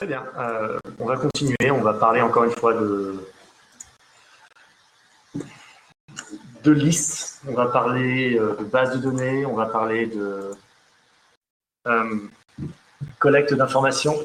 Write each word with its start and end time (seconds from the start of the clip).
Très 0.00 0.06
bien. 0.06 0.24
on 0.98 1.04
va 1.04 1.18
continuer. 1.18 1.70
On 1.70 1.82
va 1.82 1.92
parler 1.92 2.22
encore 2.22 2.44
une 2.44 2.52
fois 2.52 2.72
de, 2.72 3.22
de 6.64 6.70
listes. 6.70 7.42
On 7.46 7.52
va 7.52 7.66
parler 7.66 8.36
de 8.36 8.64
bases 8.64 8.94
de 8.94 8.96
données. 8.96 9.44
On 9.44 9.52
va 9.52 9.66
parler 9.66 10.06
de 10.06 10.52
collecte 13.18 13.52
d'informations. 13.52 14.16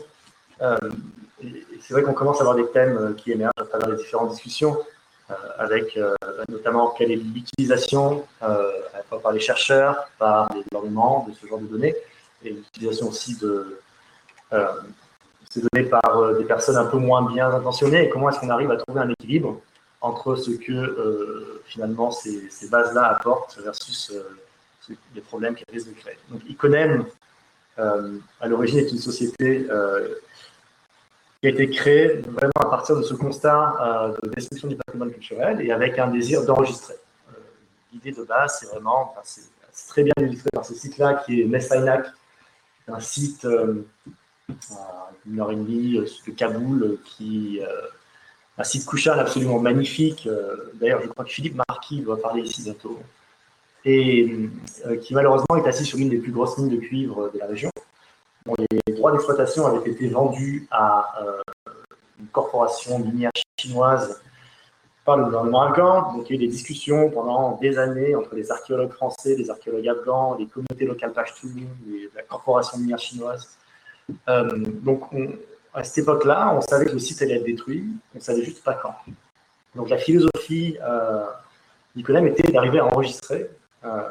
c'est 0.62 1.92
vrai 1.94 2.04
qu'on 2.04 2.14
commence 2.14 2.38
à 2.38 2.44
avoir 2.44 2.55
des 2.55 2.71
thèmes 2.71 3.14
qui 3.18 3.34
émergent 3.34 3.52
à 3.60 3.66
travers 3.66 3.89
les 3.89 3.98
différentes 3.98 4.30
discussions. 4.30 4.78
Euh, 5.30 5.34
avec 5.57 5.98
euh, 5.98 6.16
notamment 6.48 6.92
quelle 6.92 7.12
est 7.12 7.18
l'utilisation 7.18 8.26
euh, 8.44 8.71
par 9.21 9.34
les 9.34 9.42
chercheurs, 9.42 10.07
par 10.18 10.54
les 10.54 10.64
gouvernements 10.71 11.26
de 11.28 11.34
ce 11.34 11.46
genre 11.48 11.60
de 11.60 11.66
données, 11.66 11.96
et 12.46 12.52
l'utilisation 12.52 13.10
aussi 13.10 13.36
de 13.39 13.82
ces 15.56 15.68
données 15.72 15.90
par 15.90 16.34
des 16.38 16.44
personnes 16.44 16.76
un 16.78 16.86
peu 16.86 16.98
moins 16.98 17.22
bien 17.32 17.50
intentionnées, 17.50 18.04
et 18.04 18.09
comment 18.09 18.30
est-ce 18.30 18.40
qu'on 18.40 18.50
arrive 18.50 18.72
à 18.72 18.77
trouver 18.77 19.02
un 19.02 19.09
équilibre 19.09 19.62
entre 20.02 20.36
ce 20.36 20.52
que 20.52 21.62
finalement 21.66 22.12
ces, 22.12 22.50
bases-là 22.70 23.04
apportent 23.04 23.58
versus 23.63 24.13
les 25.16 25.22
problèmes 25.22 25.55
qu'elles 25.55 25.73
risquent 25.73 25.90
de 25.90 25.99
créer. 25.99 26.18
Donc 26.30 26.41
Iconem, 26.48 27.05
à 27.77 28.48
l'origine, 28.48 28.80
est 28.80 28.91
une 28.91 28.99
société 28.99 29.68
qui 31.46 31.48
a 31.48 31.49
été 31.49 31.70
créé 31.70 32.08
vraiment 32.22 32.52
à 32.60 32.70
partir 32.70 32.96
de 32.98 33.04
ce 33.04 33.13
constat 33.13 33.76
euh, 33.80 34.18
de 34.24 34.30
destruction 34.30 34.68
du 34.68 34.76
patrimoine 34.76 35.12
culturel 35.12 35.62
et 35.62 35.72
avec 35.72 35.99
un 35.99 36.08
désir 36.08 36.44
d'enregistrer. 36.44 36.96
Euh, 37.30 37.34
l'idée 37.94 38.12
de 38.12 38.24
base, 38.24 38.58
c'est 38.60 38.66
vraiment, 38.68 39.13
c'est 39.24 39.88
très 39.88 40.02
bien 40.02 40.13
illustré 40.18 40.49
par 40.52 40.66
ce 40.66 40.74
site-là 40.74 41.24
qui 41.26 41.41
est 41.41 41.46
Messainak, 41.46 42.08
un 42.88 42.99
site 42.99 43.46
euh, 43.46 43.85
une 45.26 45.40
heure 45.40 45.52
et 45.52 45.55
demie 45.55 45.98
de 45.98 46.31
Kaboul, 46.31 46.99
qui 47.04 47.59
un 48.58 48.63
site 48.63 48.85
couchal 48.85 49.20
absolument 49.20 49.60
magnifique. 49.60 50.29
D'ailleurs, 50.76 51.01
je 51.01 51.07
crois 51.07 51.26
que 51.26 51.32
Philippe 51.32 51.60
Marquis 51.68 52.01
doit 52.01 52.21
parler 52.21 52.41
ici 52.43 52.63
bientôt. 52.63 52.99
Et 53.84 54.49
qui 55.01 55.13
malheureusement 55.13 55.57
est 55.57 55.68
assis 55.68 55.85
sur 55.85 55.99
une 55.99 56.10
des 56.10 56.18
plus 56.18 56.32
grosses 56.32 56.57
mines 56.57 56.70
de 56.70 56.77
cuivre 56.77 57.32
de 57.34 57.40
la 57.40 57.48
région 57.48 57.70
les 58.57 58.93
droits 58.93 59.12
d'exploitation 59.12 59.66
avaient 59.66 59.90
été 59.90 60.07
vendus 60.07 60.68
à 60.71 61.23
euh, 61.23 61.41
une 62.20 62.27
corporation 62.27 62.99
minière 62.99 63.32
chinoise 63.60 64.22
par 65.03 65.18
le 65.18 65.25
gouvernement 65.25 65.63
afghan. 65.63 66.13
Donc, 66.13 66.29
il 66.29 66.35
y 66.35 66.40
a 66.40 66.41
eu 66.41 66.46
des 66.46 66.51
discussions 66.51 67.09
pendant 67.09 67.57
des 67.57 67.78
années 67.78 68.16
entre 68.16 68.35
les 68.35 68.51
archéologues 68.51 68.91
français, 68.91 69.35
les 69.35 69.50
archéologues 69.50 69.88
afghans, 69.88 70.35
les 70.35 70.47
communautés 70.47 70.85
locales 70.85 71.13
Pashtuns, 71.13 71.68
la 72.16 72.23
corporation 72.23 72.78
minière 72.78 73.00
chinoise. 73.00 73.57
Euh, 74.29 74.50
donc, 74.57 75.03
à 75.73 75.84
cette 75.84 76.00
époque-là, 76.00 76.53
on 76.56 76.61
savait 76.61 76.85
que 76.85 76.94
le 76.94 77.00
site 77.00 77.22
allait 77.22 77.35
être 77.35 77.45
détruit, 77.45 77.85
on 78.13 78.17
ne 78.17 78.23
savait 78.23 78.44
juste 78.44 78.63
pas 78.63 78.73
quand. 78.73 78.95
Donc, 79.75 79.89
la 79.89 79.97
philosophie 79.97 80.78
euh, 80.81 81.25
Nicolas 81.95 82.22
était 82.22 82.51
d'arriver 82.51 82.79
à 82.79 82.85
enregistrer 82.85 83.50
euh, 83.83 84.09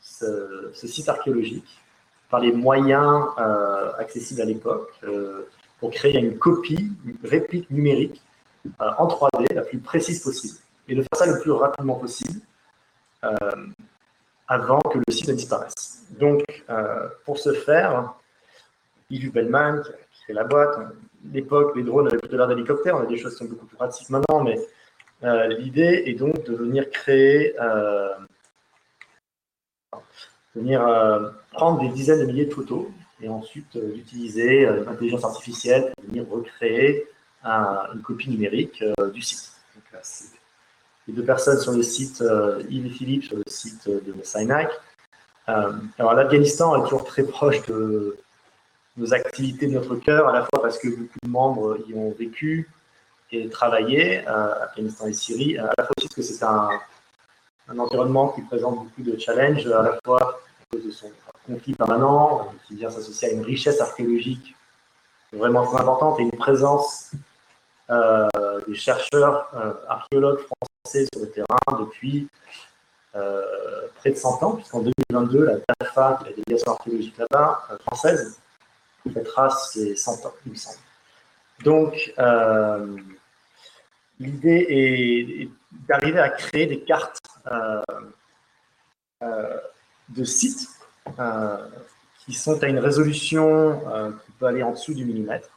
ce, 0.00 0.86
site 0.86 1.08
archéologique 1.08 1.80
par 2.30 2.40
les 2.40 2.52
moyens 2.52 3.26
euh, 3.38 3.92
accessibles 3.98 4.40
à 4.40 4.44
l'époque 4.44 4.90
euh, 5.04 5.48
pour 5.80 5.90
créer 5.90 6.18
une 6.18 6.38
copie, 6.38 6.92
une 7.04 7.28
réplique 7.28 7.70
numérique 7.70 8.22
euh, 8.80 8.90
en 8.98 9.08
3D 9.08 9.52
la 9.52 9.62
plus 9.62 9.78
précise 9.78 10.22
possible 10.22 10.58
et 10.88 10.94
de 10.94 11.02
faire 11.02 11.16
ça 11.16 11.26
le 11.26 11.40
plus 11.40 11.50
rapidement 11.50 11.96
possible 11.96 12.40
avant 14.48 14.80
que 14.80 14.98
le 14.98 15.12
site 15.12 15.28
ne 15.28 15.34
disparaisse. 15.34 16.02
Donc, 16.18 16.42
pour 17.24 17.38
ce 17.38 17.52
faire, 17.52 18.14
Yves 19.12 19.32
Bellman, 19.32 19.82
qui 19.82 19.90
a 19.90 20.24
créé 20.24 20.34
la 20.34 20.44
boîte, 20.44 20.78
l'époque, 21.32 21.76
les 21.76 21.82
drones 21.82 22.08
avaient 22.08 22.18
plutôt 22.18 22.36
l'air 22.36 22.48
d'hélicoptères, 22.48 22.96
on 22.96 23.02
a 23.02 23.06
des 23.06 23.16
choses 23.16 23.32
qui 23.32 23.44
sont 23.44 23.50
beaucoup 23.50 23.66
plus 23.66 23.76
pratiques 23.76 24.10
maintenant, 24.10 24.42
mais 24.42 24.58
l'idée 25.56 26.02
est 26.06 26.14
donc 26.14 26.44
de 26.44 26.54
venir 26.54 26.90
créer 26.90 27.54
venir 30.54 30.86
euh, 30.86 31.30
prendre 31.52 31.80
des 31.80 31.88
dizaines 31.88 32.20
de 32.20 32.24
milliers 32.26 32.46
de 32.46 32.54
photos 32.54 32.86
et 33.20 33.28
ensuite 33.28 33.76
euh, 33.76 33.92
d'utiliser 33.92 34.66
euh, 34.66 34.84
l'intelligence 34.84 35.24
artificielle 35.24 35.92
pour 35.94 36.04
venir 36.04 36.28
recréer 36.28 37.06
une 37.44 38.02
copie 38.02 38.30
numérique 38.30 38.84
du 39.12 39.20
site. 39.20 39.50
Donc, 39.74 40.00
les 41.08 41.12
deux 41.12 41.24
personnes 41.24 41.58
sur 41.58 41.72
le 41.72 41.82
site, 41.82 42.22
Yves 42.70 42.86
et 42.86 42.90
Philippe 42.90 43.24
sur 43.24 43.36
le 43.36 43.42
site 43.48 43.88
de 43.88 44.12
Messainac. 44.12 44.70
alors 45.48 46.14
l'Afghanistan 46.14 46.76
est 46.76 46.84
toujours 46.84 47.02
très 47.02 47.24
proche 47.24 47.60
de 47.66 48.16
nos 48.96 49.14
activités 49.14 49.66
de 49.66 49.72
notre 49.72 49.96
cœur, 49.96 50.28
à 50.28 50.32
la 50.32 50.40
fois 50.40 50.62
parce 50.62 50.78
que 50.78 50.88
beaucoup 50.88 51.18
de 51.22 51.28
membres 51.28 51.78
y 51.88 51.94
ont 51.94 52.12
vécu 52.12 52.68
et 53.30 53.48
travaillé, 53.48 54.26
Afghanistan 54.26 55.06
et 55.06 55.14
Syrie, 55.14 55.56
à 55.56 55.72
la 55.78 55.84
fois 55.84 55.94
parce 55.96 56.14
que 56.14 56.22
c'est 56.22 56.44
un, 56.44 56.68
environnement 57.78 58.28
qui 58.28 58.42
présente 58.42 58.74
beaucoup 58.74 59.02
de 59.02 59.18
challenges, 59.18 59.66
à 59.66 59.82
la 59.82 59.98
fois 60.04 60.20
à 60.20 60.64
cause 60.70 60.84
de 60.84 60.90
son 60.90 61.10
conflit 61.46 61.74
permanent, 61.74 62.52
qui 62.66 62.74
vient 62.76 62.90
s'associer 62.90 63.30
à 63.30 63.32
une 63.32 63.42
richesse 63.42 63.80
archéologique 63.80 64.54
vraiment 65.32 65.66
très 65.66 65.80
importante 65.80 66.20
et 66.20 66.22
une 66.22 66.30
présence 66.30 67.12
euh, 67.90 68.28
des 68.66 68.74
chercheurs 68.74 69.48
euh, 69.54 69.72
archéologues 69.88 70.40
français 70.40 71.06
sur 71.12 71.22
le 71.22 71.30
terrain 71.30 71.78
depuis 71.80 72.28
euh, 73.16 73.42
près 73.96 74.10
de 74.10 74.16
100 74.16 74.42
ans, 74.42 74.52
puisqu'en 74.52 74.80
2022, 74.80 75.44
la 75.44 75.54
DAFA, 75.80 76.20
la 76.24 76.32
délégation 76.32 76.72
archéologique 76.72 77.18
là-bas, 77.18 77.62
française, 77.86 78.38
fêtera 79.10 79.50
ses 79.50 79.96
100 79.96 80.26
ans, 80.26 80.34
il 80.46 80.52
me 80.52 80.56
semble. 80.56 80.78
Donc, 81.64 82.14
l'idée 84.18 84.66
est 84.68 85.48
d'arriver 85.88 86.20
à 86.20 86.28
créer 86.28 86.66
des 86.66 86.80
cartes 86.80 87.20
euh, 87.50 87.82
euh, 89.22 89.58
de 90.08 90.24
sites 90.24 90.68
euh, 91.18 91.56
qui 92.24 92.32
sont 92.32 92.62
à 92.62 92.68
une 92.68 92.78
résolution 92.78 93.80
qui 94.24 94.32
peut 94.32 94.46
aller 94.46 94.62
en 94.62 94.72
dessous 94.72 94.94
du 94.94 95.04
millimètre. 95.04 95.48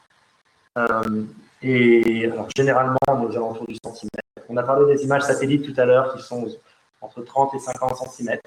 et 1.61 2.25
alors, 2.25 2.47
généralement, 2.55 2.97
aux 3.07 3.31
alentours 3.31 3.67
du 3.67 3.75
centimètre. 3.83 4.09
On 4.49 4.57
a 4.57 4.63
parlé 4.63 4.95
des 4.95 5.03
images 5.03 5.23
satellites 5.23 5.65
tout 5.65 5.79
à 5.79 5.85
l'heure 5.85 6.15
qui 6.15 6.21
sont 6.21 6.47
entre 7.01 7.21
30 7.21 7.53
et 7.55 7.59
50 7.59 7.97
cm. 8.09 8.39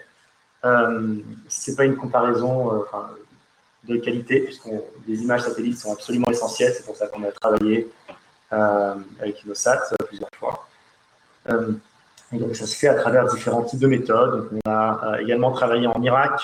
Euh, 0.64 1.16
Ce 1.48 1.70
n'est 1.70 1.76
pas 1.76 1.84
une 1.84 1.96
comparaison 1.96 2.84
de 3.84 3.96
qualité, 3.96 4.40
puisque 4.40 4.68
les 5.06 5.22
images 5.22 5.42
satellites 5.42 5.78
sont 5.78 5.92
absolument 5.92 6.30
essentielles. 6.30 6.72
C'est 6.76 6.84
pour 6.84 6.96
ça 6.96 7.06
qu'on 7.06 7.22
a 7.24 7.32
travaillé 7.32 7.88
avec 8.50 9.44
InnoSat 9.44 9.94
plusieurs 10.08 10.30
fois. 10.38 10.68
Et 12.32 12.38
donc, 12.38 12.54
ça 12.54 12.66
se 12.66 12.76
fait 12.76 12.88
à 12.88 12.94
travers 12.94 13.26
différents 13.26 13.62
types 13.62 13.78
de 13.78 13.86
méthodes. 13.86 14.50
on 14.52 14.70
a 14.70 15.14
euh, 15.14 15.16
également 15.18 15.50
travaillé 15.50 15.86
en 15.86 16.00
Irak, 16.02 16.40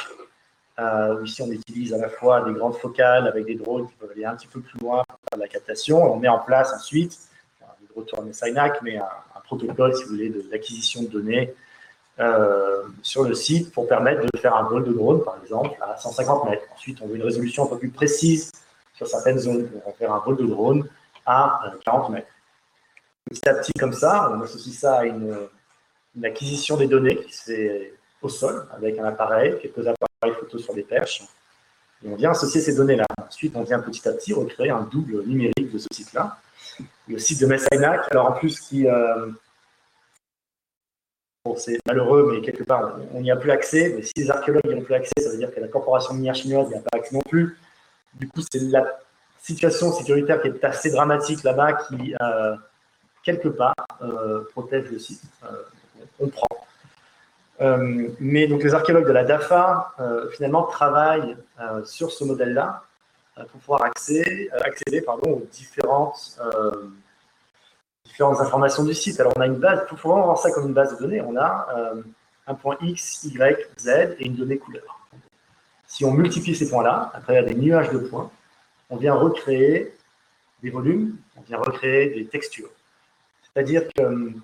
euh, 0.78 1.20
où 1.20 1.24
ici 1.24 1.42
on 1.42 1.50
utilise 1.50 1.92
à 1.92 1.98
la 1.98 2.08
fois 2.08 2.40
des 2.42 2.52
grandes 2.52 2.76
focales 2.76 3.28
avec 3.28 3.44
des 3.44 3.54
drones 3.54 3.86
qui 3.86 3.94
peuvent 3.94 4.10
aller 4.10 4.24
un 4.24 4.34
petit 4.34 4.46
peu 4.46 4.60
plus 4.60 4.78
loin 4.80 5.04
pour 5.06 5.18
faire 5.28 5.38
la 5.38 5.48
captation. 5.48 6.02
on 6.12 6.16
met 6.16 6.28
en 6.28 6.38
place 6.38 6.72
ensuite, 6.72 7.18
de 7.60 8.00
retour 8.00 8.20
à 8.20 8.22
Messainac, 8.22 8.80
mais 8.82 8.96
un, 8.96 9.06
protocole, 9.44 9.94
si 9.94 10.04
vous 10.04 10.10
voulez, 10.10 10.32
d'acquisition 10.50 11.02
de, 11.02 11.08
données 11.08 11.50
euh, 11.50 11.52
sur 13.02 13.24
le 13.24 13.34
site 13.34 13.72
pour 13.72 13.88
permettre 13.88 14.22
de 14.22 14.38
faire 14.38 14.54
un 14.56 14.64
vol 14.64 14.84
de 14.84 14.92
drone, 14.92 15.22
par 15.22 15.38
exemple, 15.42 15.76
à 15.80 15.96
150 15.96 16.48
mètres. 16.48 16.64
Ensuite, 16.74 16.98
on 17.02 17.06
veut 17.06 17.16
une 17.16 17.22
résolution 17.22 17.64
un 17.64 17.66
peu 17.66 17.78
plus 17.78 17.90
précise 17.90 18.52
sur 18.94 19.06
certaines 19.06 19.38
zones. 19.38 19.68
On 19.84 19.90
va 19.90 19.94
faire 19.96 20.12
un 20.12 20.20
vol 20.20 20.36
de 20.36 20.46
drone 20.46 20.88
à 21.26 21.60
40 21.84 22.10
mètres. 22.10 22.28
Petit 23.28 23.48
à 23.48 23.54
petit, 23.54 23.72
comme 23.72 23.92
ça, 23.92 24.30
on 24.32 24.42
associe 24.42 24.76
ça 24.76 24.98
à 24.98 25.04
une 25.04 25.48
acquisition 26.22 26.76
des 26.76 26.86
données 26.86 27.16
qui 27.16 27.32
se 27.32 27.44
fait 27.44 27.94
au 28.22 28.28
sol 28.28 28.66
avec 28.72 28.98
un 28.98 29.04
appareil, 29.04 29.58
quelques 29.60 29.86
appareils 29.86 30.38
photo 30.40 30.58
sur 30.58 30.74
des 30.74 30.82
perches. 30.82 31.22
Et 32.04 32.08
on 32.08 32.16
vient 32.16 32.30
associer 32.30 32.60
ces 32.60 32.74
données-là. 32.74 33.06
Ensuite, 33.26 33.54
on 33.56 33.62
vient 33.62 33.80
petit 33.80 34.06
à 34.08 34.12
petit 34.12 34.32
recréer 34.32 34.70
un 34.70 34.82
double 34.82 35.22
numérique 35.24 35.72
de 35.72 35.78
ce 35.78 35.88
site-là. 35.92 36.38
Le 37.08 37.18
site 37.18 37.40
de 37.40 37.46
Messainac, 37.46 38.06
alors 38.10 38.30
en 38.30 38.32
plus, 38.32 38.60
qui. 38.60 38.86
Euh, 38.86 39.30
bon, 41.44 41.56
c'est 41.56 41.78
malheureux, 41.86 42.30
mais 42.32 42.40
quelque 42.40 42.64
part, 42.64 42.98
on 43.12 43.20
n'y 43.20 43.30
a 43.30 43.36
plus 43.36 43.50
accès. 43.50 43.92
Mais 43.96 44.02
si 44.02 44.12
les 44.16 44.30
archéologues 44.30 44.66
n'y 44.66 44.74
ont 44.74 44.82
plus 44.82 44.94
accès, 44.94 45.12
ça 45.20 45.30
veut 45.30 45.38
dire 45.38 45.54
que 45.54 45.60
la 45.60 45.68
corporation 45.68 46.14
minière 46.14 46.34
chinoise 46.34 46.68
n'y 46.68 46.76
a 46.76 46.80
pas 46.80 46.98
accès 46.98 47.14
non 47.14 47.22
plus. 47.28 47.56
Du 48.14 48.28
coup, 48.28 48.40
c'est 48.50 48.60
la 48.62 48.84
situation 49.40 49.92
sécuritaire 49.92 50.40
qui 50.40 50.48
est 50.48 50.64
assez 50.64 50.90
dramatique 50.90 51.42
là-bas 51.42 51.74
qui, 51.74 52.14
euh, 52.20 52.56
quelque 53.22 53.48
part, 53.48 53.74
euh, 54.02 54.44
protège 54.52 54.90
le 54.90 54.98
site 54.98 55.22
on 56.18 56.28
prend. 56.28 56.46
Euh, 57.60 58.08
mais 58.18 58.46
donc 58.46 58.62
les 58.62 58.74
archéologues 58.74 59.06
de 59.06 59.12
la 59.12 59.24
DAFA 59.24 59.94
euh, 60.00 60.28
finalement 60.30 60.64
travaillent 60.64 61.36
euh, 61.60 61.84
sur 61.84 62.10
ce 62.10 62.24
modèle-là 62.24 62.82
pour 63.36 63.60
pouvoir 63.60 63.82
accéder, 63.82 64.48
accéder 64.52 65.00
pardon, 65.00 65.32
aux 65.32 65.46
différentes, 65.50 66.38
différentes 68.14 68.40
informations 68.40 68.84
du 68.84 68.94
site. 68.94 69.18
Alors 69.18 69.32
on 69.34 69.40
a 69.40 69.46
une 69.46 69.56
base, 69.56 69.80
il 69.90 69.98
faut 69.98 70.08
vraiment 70.08 70.26
voir 70.26 70.38
ça 70.38 70.52
comme 70.52 70.68
une 70.68 70.72
base 70.72 70.94
de 70.94 71.00
données. 71.02 71.20
On 71.20 71.36
a 71.36 71.66
un 72.46 72.54
point 72.54 72.76
X, 72.80 73.24
Y, 73.24 73.68
Z 73.76 74.16
et 74.20 74.26
une 74.26 74.36
donnée 74.36 74.56
couleur. 74.56 75.00
Si 75.84 76.04
on 76.04 76.12
multiplie 76.12 76.54
ces 76.54 76.70
points-là 76.70 77.10
à 77.12 77.20
travers 77.20 77.44
des 77.44 77.54
nuages 77.54 77.90
de 77.90 77.98
points, 77.98 78.30
on 78.88 78.96
vient 78.96 79.14
recréer 79.14 79.96
des 80.62 80.70
volumes, 80.70 81.16
on 81.36 81.40
vient 81.40 81.58
recréer 81.58 82.10
des 82.10 82.26
textures. 82.26 82.70
C'est-à-dire 83.42 83.82
que 83.96 84.02
de 84.02 84.34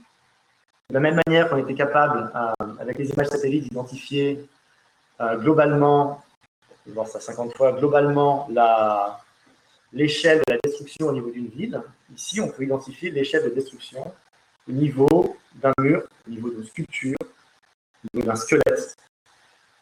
la 0.91 1.01
même 1.01 1.21
manière 1.25 1.49
qu'on 1.49 1.59
était 1.59 1.75
capable, 1.75 2.33
avec 2.81 2.99
les 2.99 3.11
images 3.11 3.29
satellites, 3.29 3.69
d'identifier 3.69 4.49
globalement, 5.21 6.25
on 6.87 6.91
va 6.91 6.95
voir 6.95 7.07
ça 7.07 7.21
50 7.21 7.57
fois, 7.57 7.73
globalement 7.73 8.49
l'échelle 9.93 10.39
de 10.39 10.53
la 10.53 10.59
destruction 10.63 11.09
au 11.09 11.13
niveau 11.13 11.31
d'une 11.31 11.49
ville, 11.49 11.81
ici 12.15 12.41
on 12.41 12.49
peut 12.49 12.65
identifier 12.65 13.11
l'échelle 13.11 13.45
de 13.45 13.51
destruction 13.51 14.13
au 14.69 14.73
niveau 14.73 15.37
d'un 15.55 15.73
mur, 15.81 16.03
au 16.27 16.31
niveau 16.31 16.51
d'une 16.51 16.65
sculpture, 16.65 17.17
au 17.21 18.17
niveau 18.17 18.29
d'un 18.29 18.37
squelette. 18.37 18.97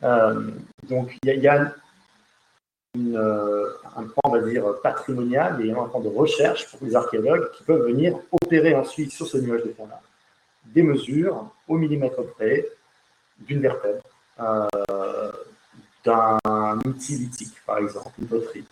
Euh, 0.03 0.51
donc 0.89 1.17
il 1.23 1.41
y, 1.41 1.49
a, 1.49 1.75
euh, 2.97 3.73
un 3.97 4.05
point, 4.05 4.23
on 4.25 4.31
va 4.31 4.41
dire, 4.41 4.81
patrimonial 4.83 5.65
et 5.65 5.73
un 5.73 5.85
point 5.85 6.01
de 6.01 6.09
recherche 6.09 6.71
pour 6.71 6.87
les 6.87 6.95
archéologues 6.95 7.51
qui 7.53 7.65
peuvent 7.65 7.87
venir 7.87 8.19
opérer 8.31 8.75
ensuite 8.75 9.13
sur 9.13 9.27
ce 9.27 9.39
nuage 9.39 9.65
de 9.65 9.73
fond-là 9.73 10.01
des 10.75 10.83
mesures 10.83 11.51
au 11.67 11.77
millimètre 11.77 12.23
près 12.35 12.67
d'une 13.39 13.61
vertèbre, 13.61 14.03
euh, 14.41 15.33
d'un 16.05 16.79
outil 16.85 17.17
lithique, 17.17 17.57
par 17.67 17.79
exemple, 17.79 18.11
une 18.19 18.27
poterie. 18.27 18.65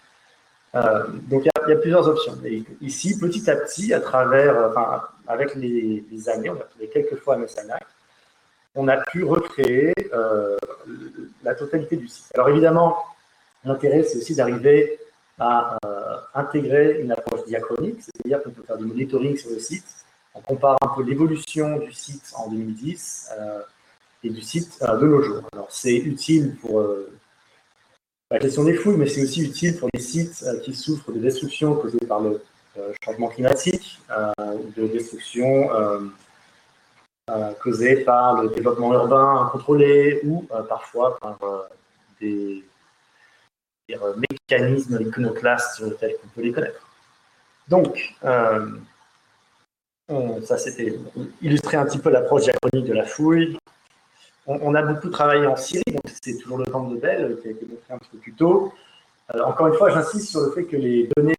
Donc 1.28 1.44
il 1.44 1.50
y, 1.68 1.72
a 1.72 1.76
plusieurs 1.76 2.08
options. 2.08 2.36
Ici, 2.80 3.18
petit 3.18 3.50
à 3.50 3.56
petit, 3.56 3.92
à 3.94 4.00
travers, 4.00 4.70
enfin, 4.70 5.02
avec 5.26 5.54
les, 5.54 6.28
années, 6.28 6.50
on 6.50 6.56
a 6.56 6.64
trouvé 6.64 6.88
quelques 6.88 7.16
fois 7.16 7.34
à 7.34 7.38
Messanac, 7.38 7.86
on 8.74 8.88
a 8.88 8.98
pu 8.98 9.24
recréer 9.24 9.94
euh, 10.12 10.56
la 11.42 11.54
totalité 11.54 11.96
du 11.96 12.08
site. 12.08 12.30
Alors 12.34 12.50
évidemment, 12.50 12.98
l'intérêt, 13.64 14.02
c'est 14.02 14.18
aussi 14.18 14.34
d'arriver 14.34 14.98
à 15.38 15.78
euh, 15.84 16.16
intégrer 16.34 17.00
une 17.00 17.12
approche 17.12 17.44
diachronique, 17.46 18.02
c'est-à-dire 18.02 18.42
qu'on 18.42 18.50
peut 18.50 18.62
faire 18.62 18.78
du 18.78 18.84
monitoring 18.84 19.36
sur 19.36 19.50
le 19.50 19.58
site. 19.58 19.86
On 20.34 20.40
compare 20.40 20.76
un 20.82 20.88
peu 20.88 21.02
l'évolution 21.02 21.78
du 21.78 21.92
site 21.92 22.32
en 22.36 22.50
2010 22.50 23.30
euh, 23.38 23.60
et 24.24 24.30
du 24.30 24.42
site 24.42 24.78
de 24.82 25.06
nos 25.06 25.22
jours. 25.22 25.42
Alors 25.52 25.68
c'est 25.70 25.96
utile 25.96 26.56
pour 26.56 26.82
la 28.30 28.38
question 28.38 28.64
des 28.64 28.74
fouilles, 28.74 28.96
mais 28.96 29.06
c'est 29.06 29.22
aussi 29.22 29.44
utile 29.44 29.78
pour 29.78 29.88
les 29.94 30.00
sites 30.00 30.44
qui 30.64 30.74
souffrent 30.74 31.12
de 31.12 31.18
destruction 31.18 31.74
causées 31.76 32.06
par 32.06 32.20
le 32.20 32.42
changement 33.04 33.28
climatique, 33.28 34.00
de 34.38 34.86
destruction 34.88 35.70
euh, 37.28 37.52
causées 37.60 38.04
par 38.04 38.40
le 38.40 38.50
développement 38.50 38.92
urbain 38.92 39.46
incontrôlé 39.46 40.20
ou 40.22 40.46
euh, 40.52 40.62
parfois 40.62 41.18
par 41.18 41.36
euh, 41.42 41.62
des, 42.20 42.64
mécanismes 44.48 45.00
iconoclastes 45.00 45.82
tels 45.98 46.16
qu'on 46.18 46.28
peut 46.28 46.42
les 46.42 46.52
connaître. 46.52 46.88
Donc, 47.66 48.14
ça 50.44 50.56
c'était 50.56 50.96
illustrer 51.42 51.78
un 51.78 51.86
petit 51.86 51.98
peu 51.98 52.10
l'approche 52.10 52.44
diachronique 52.44 52.86
de 52.86 52.92
la 52.92 53.04
fouille. 53.04 53.58
On, 54.46 54.74
a 54.74 54.82
beaucoup 54.82 55.08
travaillé 55.08 55.46
en 55.46 55.56
Syrie, 55.56 55.82
donc 55.88 56.02
c'est 56.22 56.36
toujours 56.38 56.58
le 56.58 56.66
camp 56.66 56.84
de 56.84 56.96
Bell 56.96 57.36
qui 57.42 57.48
a 57.48 57.50
été 57.50 57.66
montré 57.66 57.94
un 57.94 57.98
petit 57.98 58.10
peu 58.12 58.18
plus 58.18 58.32
tôt. 58.32 58.72
encore 59.44 59.66
une 59.66 59.74
fois, 59.74 59.90
j'insiste 59.90 60.28
sur 60.28 60.40
le 60.42 60.52
fait 60.52 60.64
que 60.64 60.76
les 60.76 61.08
données, 61.16 61.34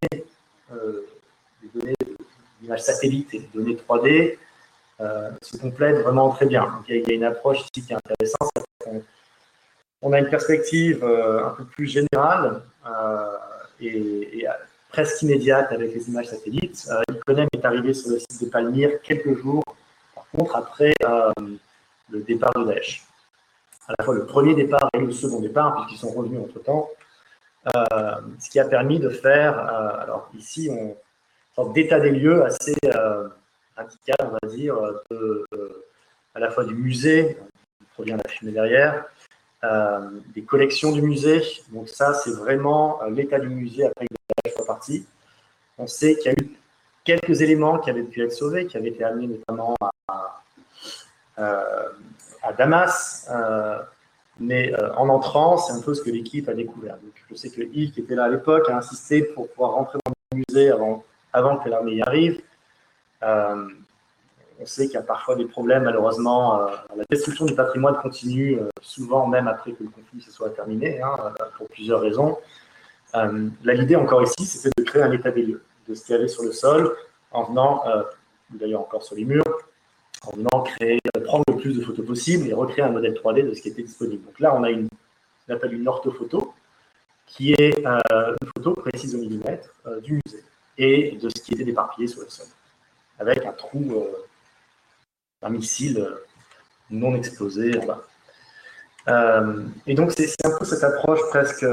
les 0.72 1.70
données 1.74 1.96
d'images 2.62 2.82
satellites 2.82 3.34
et 3.34 3.40
les 3.40 3.50
données 3.54 3.78
3D 3.88 4.38
euh, 5.00 5.30
se 5.44 5.58
complètent 5.58 6.02
vraiment 6.02 6.30
très 6.32 6.48
bien. 6.48 6.82
il, 6.88 7.08
y 7.08 7.12
a, 7.12 7.14
une 7.14 7.24
approche 7.24 7.60
ici 7.62 7.86
qui 7.86 7.94
est 7.94 7.96
intéressante. 7.96 8.50
On, 10.02 10.12
a 10.14 10.20
une 10.20 10.30
perspective 10.30 11.04
euh, 11.04 11.46
un 11.46 11.50
peu 11.52 11.66
plus 11.66 11.86
générale 11.86 12.64
euh, 12.88 13.38
et, 13.80 14.46
presque 14.90 15.22
immédiate 15.22 15.72
avec 15.72 15.94
les 15.94 16.08
images 16.10 16.28
satellites. 16.28 16.90
Iconem 17.10 17.48
est 17.54 17.66
arrivé 17.66 17.94
sur 17.94 18.10
le 18.10 18.20
site 18.20 18.44
de 18.44 18.50
Palmyre 18.50 19.02
quelques 19.04 19.38
jours, 19.38 19.64
par 20.16 20.26
contre, 20.32 20.56
après 20.56 20.94
le 22.10 22.22
départ 22.22 22.52
de 22.56 22.66
Daesh. 22.66 23.04
À 23.88 23.94
la 23.98 24.06
fois 24.06 24.16
le 24.16 24.26
premier 24.26 24.54
départ 24.54 24.90
et 24.94 25.00
le 25.00 25.12
second 25.12 25.40
départ, 25.40 25.76
puisqu'ils 25.76 25.98
sont 25.98 26.14
revenus 26.14 26.42
entre-temps. 26.42 26.90
ce 27.66 28.50
qui 28.50 28.60
a 28.60 28.66
permis 28.66 29.00
de 29.00 29.10
faire, 29.10 29.58
alors 29.60 30.30
ici, 30.38 30.70
on, 30.72 30.96
sorte 31.56 31.74
d'état 31.74 32.00
des 32.00 32.12
lieux 32.12 32.44
assez 32.44 32.76
radical, 33.78 34.16
on 34.22 34.48
va 34.48 34.54
dire, 34.54 34.76
euh, 35.12 35.46
à 36.36 36.40
la 36.40 36.50
fois 36.50 36.66
du 36.66 36.76
musée, 36.76 37.38
qui 37.80 37.86
provient 37.94 38.18
de 38.18 38.24
la 38.24 38.30
fumée 38.30 38.52
derrière, 38.52 39.06
euh, 39.64 40.10
des 40.36 40.44
collections 40.44 40.92
du 40.92 41.02
musée. 41.02 41.42
Donc 41.72 41.90
ça, 41.90 42.14
c'est 42.14 42.32
vraiment 42.32 43.02
euh, 43.02 43.10
l'état 43.10 43.40
du 43.40 43.50
musée 43.50 43.86
après 43.86 44.06
que 44.06 44.14
la 44.46 44.52
soit 44.52 44.66
partie. 44.66 45.06
On 45.78 45.88
sait 45.88 46.16
qu'il 46.16 46.26
y 46.26 46.30
a 46.30 46.34
eu 46.34 46.52
quelques 47.04 47.42
éléments 47.42 47.80
qui 47.80 47.90
avaient 47.90 48.04
pu 48.04 48.24
être 48.24 48.34
sauvés, 48.34 48.68
qui 48.68 48.78
avaient 48.78 48.90
été 48.90 49.04
amenés 49.04 49.28
notamment 49.28 49.76
à, 49.82 49.90
à 50.08 50.44
Damas. 52.58 53.30
mais 54.40 54.74
en 54.96 55.10
entrant, 55.10 55.58
c'est 55.58 55.74
un 55.74 55.82
peu 55.82 55.94
ce 55.94 56.02
que 56.02 56.10
l'équipe 56.10 56.48
a 56.50 56.54
découvert. 56.54 56.98
Je 57.30 57.36
sais 57.36 57.50
que 57.50 57.62
Yves, 57.62 57.92
qui 57.92 58.02
était 58.02 58.16
là 58.16 58.26
à 58.26 58.30
l'époque, 58.30 58.70
a 58.70 58.78
insisté 58.78 59.24
pour 59.24 59.50
pouvoir 59.50 59.72
rentrer 59.72 60.00
dans 60.06 60.14
le 60.32 60.44
musée 60.48 60.72
avant, 61.34 61.58
que 61.58 61.70
l'armée 61.70 61.96
y 61.96 62.02
arrive. 62.02 62.42
Euh, 63.24 63.68
on 64.60 64.66
sait 64.66 64.86
qu'il 64.86 64.96
y 64.96 64.98
a 64.98 65.04
parfois 65.04 65.36
des 65.36 65.46
problèmes, 65.46 65.84
malheureusement. 65.84 66.62
Euh, 66.62 66.76
la 66.96 67.04
destruction 67.10 67.46
du 67.46 67.54
patrimoine 67.54 67.96
continue, 67.98 68.60
euh, 68.60 68.70
souvent 68.82 69.28
même 69.28 69.48
après 69.48 69.74
que 69.74 69.84
le 69.84 69.90
conflit 69.90 70.22
se 70.22 70.32
soit 70.32 70.50
terminé, 70.52 71.02
hein, 71.02 71.16
pour 71.58 71.68
plusieurs 71.68 72.02
raisons. 72.02 72.38
L'idée, 73.64 73.96
encore 73.96 74.24
ici, 74.24 74.46
c'était 74.46 74.70
de 74.78 74.84
créer 74.84 75.02
un 75.02 75.12
état 75.12 75.32
des 75.32 75.44
lieux 75.44 75.64
de 75.88 75.94
ce 75.94 76.06
qu'il 76.06 76.30
sur 76.30 76.44
le 76.44 76.52
sol, 76.52 76.96
en 77.32 77.44
venant, 77.46 77.84
d'ailleurs 78.50 78.82
encore 78.82 79.02
sur 79.02 79.16
les 79.16 79.26
murs, 79.26 79.44
en 80.26 80.32
venant 80.36 80.64
prendre 81.26 81.44
le 81.50 81.58
plus 81.58 81.78
de 81.78 81.84
photos 81.84 82.06
possible 82.06 82.48
et 82.48 82.54
recréer 82.54 82.86
un 82.86 82.92
modèle 82.92 83.14
3D 83.14 83.48
de 83.50 83.54
ce 83.54 83.62
qui 83.62 83.70
était 83.70 83.84
disponible. 83.84 84.24
Donc 84.26 84.40
là, 84.40 84.56
on 84.56 84.64
a 84.64 84.70
une, 84.70 84.88
qu'on 85.48 85.54
appelle 85.54 85.74
une 85.74 85.88
orthophoto, 85.88 86.54
qui 87.26 87.54
est 87.54 87.84
une 87.86 88.48
photo 88.56 88.74
précise 88.74 89.16
au 89.16 89.20
millimètre 89.20 89.70
du 90.04 90.14
musée 90.14 90.44
et 90.78 91.18
de 91.22 91.30
ce 91.30 91.42
qui 91.42 91.54
était 91.54 91.64
déparpillé 91.64 92.08
sur 92.08 92.22
le 92.22 92.30
sol 92.30 92.48
avec 93.20 93.46
un 93.46 93.52
trou, 93.52 93.84
euh, 93.92 94.26
un 95.42 95.50
missile 95.50 96.00
euh, 96.00 96.26
non 96.90 97.16
explosé 97.16 97.80
euh, 99.10 99.64
et 99.86 99.96
donc, 99.96 100.12
c'est 100.12 100.46
un 100.46 100.58
peu 100.58 100.66
cette 100.66 100.84
approche 100.84 101.22
presque 101.30 101.66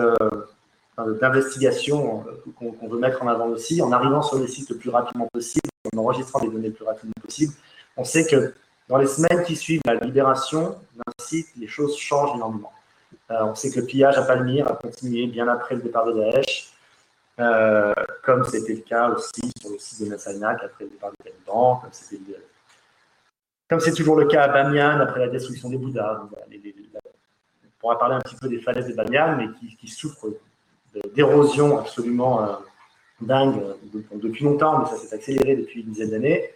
d'investigation 1.20 2.24
qu'on 2.56 2.88
veut 2.88 3.00
mettre 3.00 3.24
en 3.24 3.26
avant 3.26 3.48
aussi, 3.48 3.82
en 3.82 3.90
arrivant 3.90 4.22
sur 4.22 4.38
les 4.38 4.46
sites 4.46 4.70
le 4.70 4.76
plus 4.76 4.90
rapidement 4.90 5.26
possible, 5.32 5.68
en 5.92 5.98
enregistrant 5.98 6.38
des 6.38 6.48
données 6.48 6.68
le 6.68 6.74
plus 6.74 6.84
rapidement 6.84 7.12
possible. 7.20 7.52
On 7.96 8.04
sait 8.04 8.26
que 8.26 8.54
dans 8.88 8.98
les 8.98 9.06
semaines 9.06 9.44
qui 9.44 9.56
suivent 9.56 9.82
la 9.84 9.94
libération 9.94 10.76
d'un 10.94 11.24
site, 11.24 11.48
les 11.56 11.68
choses 11.68 11.96
changent 11.96 12.34
énormément. 12.36 12.72
on 13.30 13.54
sait 13.54 13.70
que 13.70 13.80
le 13.80 13.86
pillage 13.86 14.18
à 14.18 14.22
Palmyre 14.22 14.70
a 14.70 14.76
continué 14.76 15.26
bien 15.26 15.48
après 15.48 15.76
le 15.76 15.82
départ 15.82 16.06
de 16.06 16.12
Daesh. 16.12 16.74
Euh, 17.40 17.92
comme 18.22 18.44
c'était 18.44 18.74
le 18.74 18.82
cas 18.82 19.08
aussi 19.08 19.50
sur 19.60 19.70
le 19.70 19.78
site 19.78 20.04
de 20.04 20.10
Nassanak 20.10 20.62
après 20.62 20.84
le 20.84 20.90
départ 20.90 21.10
des 21.18 21.32
talibans, 21.32 21.80
comme 23.68 23.80
c'est 23.80 23.92
toujours 23.92 24.14
le 24.14 24.26
cas 24.26 24.44
à 24.44 24.48
Bamiyan 24.48 25.00
après 25.00 25.18
la 25.18 25.28
destruction 25.28 25.68
des 25.68 25.76
Bouddhas. 25.76 26.22
on 26.22 27.68
pourra 27.80 27.98
parler 27.98 28.14
un 28.14 28.20
petit 28.20 28.36
peu 28.36 28.48
des 28.48 28.60
falaises 28.60 28.86
de 28.86 28.92
Bamiyan, 28.92 29.36
mais 29.36 29.48
qui, 29.76 29.88
souffrent 29.88 30.28
d'érosion 31.16 31.80
absolument 31.80 32.44
euh, 32.44 32.54
dingue 33.20 33.60
depuis 34.12 34.44
longtemps, 34.44 34.78
mais 34.78 34.86
ça 34.86 34.96
s'est 34.96 35.14
accéléré 35.14 35.56
depuis 35.56 35.80
une 35.80 35.90
dizaine 35.90 36.10
d'années. 36.10 36.54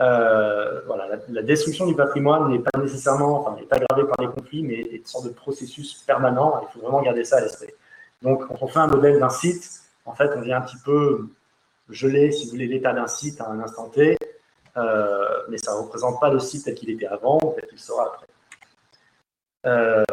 Euh, 0.00 0.80
voilà, 0.86 1.08
la, 1.28 1.42
destruction 1.42 1.86
du 1.86 1.94
patrimoine 1.94 2.50
n'est 2.50 2.58
pas 2.58 2.78
nécessairement, 2.80 3.40
enfin, 3.40 3.56
n'est 3.56 3.66
pas 3.66 3.76
aggravée 3.76 4.04
par 4.08 4.16
les 4.20 4.26
conflits, 4.26 4.62
mais 4.62 4.80
est 4.80 4.96
une 4.96 5.06
sorte 5.06 5.26
de 5.26 5.30
processus 5.30 5.94
permanent. 6.02 6.60
Il 6.62 6.72
faut 6.72 6.80
vraiment 6.80 7.02
garder 7.02 7.24
ça 7.24 7.36
à 7.36 7.40
l'esprit. 7.40 7.70
Donc, 8.22 8.46
quand 8.46 8.56
on 8.60 8.66
fait 8.66 8.80
un 8.80 8.88
modèle 8.88 9.20
d'un 9.20 9.28
site, 9.28 9.82
en 10.04 10.14
fait, 10.14 10.30
on 10.36 10.40
vient 10.40 10.58
un 10.58 10.62
petit 10.62 10.78
peu 10.84 11.28
geler, 11.88 12.32
si 12.32 12.46
vous 12.46 12.52
voulez, 12.52 12.66
l'état 12.66 12.92
d'un 12.92 13.06
site 13.06 13.40
à 13.40 13.48
un 13.48 13.60
instant 13.60 13.88
T, 13.88 14.16
euh, 14.76 15.42
mais 15.48 15.58
ça 15.58 15.72
ne 15.72 15.82
représente 15.82 16.20
pas 16.20 16.30
le 16.30 16.40
site 16.40 16.64
tel 16.64 16.74
qu'il 16.74 16.90
était 16.90 17.06
avant, 17.06 17.38
tel 17.38 17.68
qu'il 17.68 17.78
sera 17.78 18.06
après. 18.06 18.26
Euh, 19.66 20.04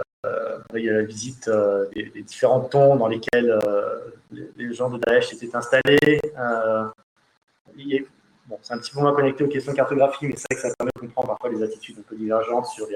il 0.75 0.85
y 0.85 0.89
a 0.89 0.93
la 0.93 1.03
visite 1.03 1.49
des, 1.95 2.21
différents 2.21 2.61
tons 2.61 2.95
dans 2.95 3.07
lesquels 3.07 3.57
les, 4.31 4.73
gens 4.73 4.89
de 4.89 4.99
Daesh 4.99 5.33
étaient 5.33 5.53
installés. 5.55 6.21
C'est 8.61 8.73
un 8.73 8.77
petit 8.77 8.91
peu 8.91 8.99
moins 8.99 9.13
connecté 9.13 9.43
aux 9.43 9.47
questions 9.47 9.71
de 9.71 9.77
cartographie, 9.77 10.27
mais 10.27 10.35
c'est 10.35 10.45
vrai 10.51 10.61
que 10.61 10.67
ça 10.67 10.75
permet 10.75 10.91
de 10.95 10.99
comprendre 11.01 11.27
parfois 11.29 11.49
les 11.49 11.63
attitudes 11.63 11.97
un 11.99 12.03
peu 12.03 12.15
divergentes 12.15 12.67
sur 12.67 12.87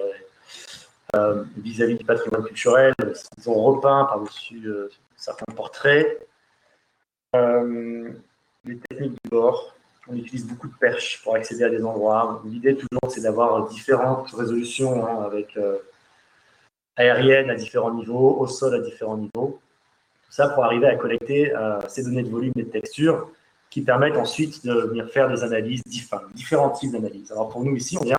vis-à-vis 1.58 1.96
du 1.96 2.04
patrimoine 2.04 2.44
culturel. 2.44 2.94
Ils 3.38 3.50
ont 3.50 3.54
repeint 3.54 4.06
par-dessus 4.06 4.70
certains 5.18 5.54
portraits. 5.56 6.28
Euh, 7.36 8.12
les 8.64 8.78
techniques 8.78 9.18
du 9.24 9.30
bord. 9.30 9.76
On 10.08 10.16
utilise 10.16 10.48
beaucoup 10.48 10.68
de 10.68 10.76
perches 10.76 11.22
pour 11.24 11.36
accéder 11.36 11.64
à 11.64 11.70
des 11.70 11.84
endroits. 11.84 12.42
L'idée 12.46 12.76
toujours, 12.76 13.10
c'est 13.10 13.22
d'avoir 13.22 13.68
différentes 13.68 14.30
résolutions 14.32 15.06
hein, 15.06 15.24
avec 15.24 15.58
euh, 15.58 15.80
aériennes 16.96 17.50
à 17.50 17.56
différents 17.56 17.94
niveaux, 17.94 18.38
au 18.40 18.48
sol 18.48 18.76
à 18.76 18.80
différents 18.80 19.18
niveaux. 19.18 19.60
Tout 20.26 20.32
ça 20.32 20.50
pour 20.50 20.64
arriver 20.64 20.88
à 20.88 20.96
collecter 20.96 21.56
euh, 21.56 21.80
ces 21.88 22.04
données 22.04 22.24
de 22.24 22.30
volume 22.30 22.54
et 22.56 22.64
de 22.64 22.70
texture 22.70 23.30
qui 23.70 23.82
permettent 23.82 24.18
ensuite 24.18 24.66
de 24.66 24.74
venir 24.74 25.10
faire 25.10 25.30
des 25.30 25.44
analyses, 25.44 25.84
différents 26.34 26.70
types 26.70 26.92
d'analyses. 26.92 27.32
Alors 27.32 27.50
pour 27.50 27.64
nous 27.64 27.76
ici, 27.76 27.98
on 28.00 28.04
vient 28.04 28.18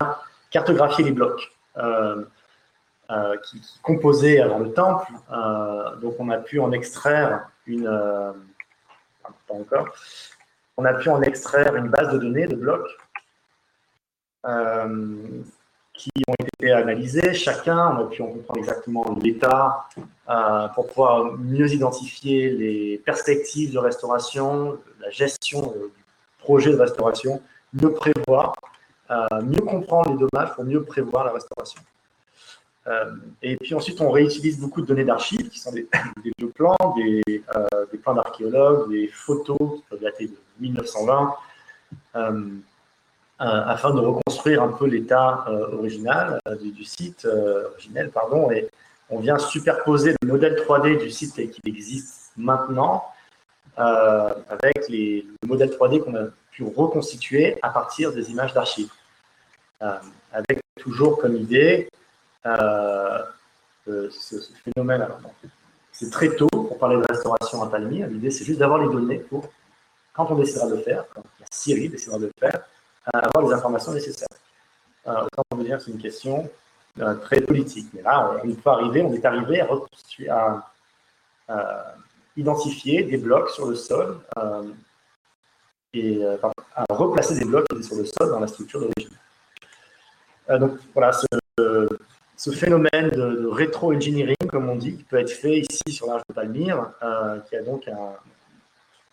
cartographier 0.50 1.04
les 1.04 1.12
blocs 1.12 1.52
euh, 1.76 2.24
euh, 3.10 3.36
qui, 3.38 3.62
composaient 3.82 4.42
le 4.42 4.72
temple. 4.72 5.12
donc 6.02 6.14
on 6.18 6.28
a 6.30 6.38
pu 6.38 6.60
en 6.60 6.72
extraire 6.72 7.48
une... 7.66 7.86
pas 9.46 9.54
encore. 9.54 9.88
On 10.76 10.84
a 10.84 10.92
pu 10.94 11.08
en 11.08 11.22
extraire 11.22 11.74
une 11.76 11.88
base 11.88 12.12
de 12.12 12.18
données 12.18 12.46
de 12.46 12.56
blocs 12.56 12.90
qui 15.96 16.10
ont 16.28 16.34
été 16.38 16.72
analysés. 16.72 17.34
Chacun, 17.34 17.96
on 17.96 18.04
a 18.04 18.04
pu 18.04 18.22
en 18.22 18.26
comprendre 18.26 18.58
exactement 18.58 19.16
l'état 19.20 19.88
euh, 20.28 20.68
pour 20.68 20.86
pouvoir 20.88 21.32
mieux 21.38 21.72
identifier 21.72 22.50
les 22.50 23.02
perspectives 23.04 23.72
de 23.72 23.78
restauration, 23.78 24.78
la 25.06 25.10
gestion 25.10 25.62
du 25.62 26.02
projet 26.38 26.72
de 26.72 26.76
restauration, 26.76 27.40
mieux 27.72 27.92
prévoir, 27.92 28.54
euh, 29.10 29.42
mieux 29.42 29.62
comprendre 29.62 30.10
les 30.10 30.18
dommages 30.18 30.54
pour 30.54 30.64
mieux 30.64 30.82
prévoir 30.82 31.24
la 31.24 31.32
restauration. 31.32 31.80
Euh, 32.86 33.12
et 33.42 33.56
puis 33.56 33.74
ensuite, 33.74 34.00
on 34.00 34.10
réutilise 34.10 34.60
beaucoup 34.60 34.80
de 34.80 34.86
données 34.86 35.04
d'archives, 35.04 35.48
qui 35.48 35.58
sont 35.58 35.72
des, 35.72 35.88
des 36.24 36.46
plans, 36.46 36.76
des, 36.96 37.98
plans 38.02 38.14
d'archéologues, 38.14 38.90
des 38.90 39.08
photos 39.08 39.58
qui 39.58 39.84
peuvent 39.88 40.02
dater 40.02 40.26
de 40.26 40.36
1920. 40.60 41.34
Euh, 43.38 43.44
afin 43.66 43.90
de 43.90 44.00
reconstruire 44.00 44.62
un 44.62 44.72
peu 44.72 44.86
l'état 44.86 45.44
euh, 45.46 45.76
original 45.76 46.40
euh, 46.48 46.56
du, 46.56 46.84
site, 46.84 47.26
originel, 47.26 48.10
pardon, 48.10 48.50
et 48.50 48.66
on 49.10 49.20
vient 49.20 49.36
superposer 49.36 50.14
le 50.22 50.28
modèle 50.28 50.54
3D 50.54 50.98
du 50.98 51.10
site 51.10 51.34
qui 51.34 51.60
existe 51.66 52.32
maintenant 52.38 53.04
avec 53.76 54.88
les, 54.88 55.26
le 55.42 55.48
modèle 55.48 55.70
3D 55.70 56.02
qu'on 56.02 56.14
a 56.16 56.28
pu 56.50 56.64
reconstituer 56.64 57.58
à 57.62 57.70
partir 57.70 58.12
des 58.12 58.30
images 58.30 58.54
d'archives. 58.54 58.90
avec 59.80 60.60
toujours 60.78 61.18
comme 61.18 61.36
idée 61.36 61.88
ce, 63.86 64.40
phénomène. 64.64 65.06
C'est 65.92 66.10
très 66.10 66.34
tôt 66.36 66.48
pour 66.48 66.78
parler 66.78 66.96
de 66.96 67.04
restauration 67.08 67.62
à 67.62 67.70
Palmyre. 67.70 68.08
L'idée, 68.08 68.30
c'est 68.30 68.44
juste 68.44 68.58
d'avoir 68.58 68.80
les 68.80 68.88
données 68.88 69.18
pour, 69.18 69.48
quand 70.12 70.30
on 70.30 70.36
décidera 70.36 70.66
de 70.66 70.76
le 70.76 70.82
faire, 70.82 71.04
quand 71.14 71.22
la 71.40 71.46
Syrie 71.50 71.88
décidera 71.88 72.18
de 72.18 72.26
le 72.26 72.32
faire, 72.38 72.60
avoir 73.12 73.46
les 73.46 73.54
informations 73.54 73.92
nécessaires. 73.92 74.28
Euh, 75.06 75.22
autant 75.22 75.42
vous 75.52 75.62
dire 75.62 75.80
c'est 75.80 75.92
une 75.92 76.00
question 76.00 76.50
euh, 77.00 77.14
très 77.14 77.40
politique. 77.40 77.88
Mais 77.94 78.02
là, 78.02 78.38
on, 78.42 78.54
peut 78.54 78.70
arriver, 78.70 79.02
on 79.02 79.12
est 79.12 79.24
arrivé 79.24 79.60
à, 79.60 80.66
à, 81.48 81.94
identifier 82.36 83.02
des 83.04 83.16
blocs 83.16 83.50
sur 83.50 83.66
le 83.66 83.74
sol 83.74 84.18
euh, 84.38 84.62
et 85.94 86.24
à 86.74 86.84
replacer 86.90 87.38
des 87.38 87.44
blocs 87.44 87.66
sur 87.82 87.96
le 87.96 88.04
sol 88.04 88.30
dans 88.30 88.40
la 88.40 88.46
structure 88.46 88.80
d'origine. 88.80 89.16
donc 90.60 90.78
voilà, 90.92 91.12
ce, 91.12 92.50
phénomène 92.50 93.08
de, 93.10 93.46
rétro-engineering, 93.46 94.36
comme 94.48 94.68
on 94.68 94.76
dit, 94.76 94.96
qui 94.96 95.04
peut 95.04 95.18
être 95.18 95.30
fait 95.30 95.60
ici 95.60 95.82
sur 95.88 96.06
l'arche 96.08 96.22
de 96.28 96.34
Palmyre, 96.34 96.90
qui 97.48 97.56
a 97.56 97.62
donc 97.62 97.88
un... 97.88 98.12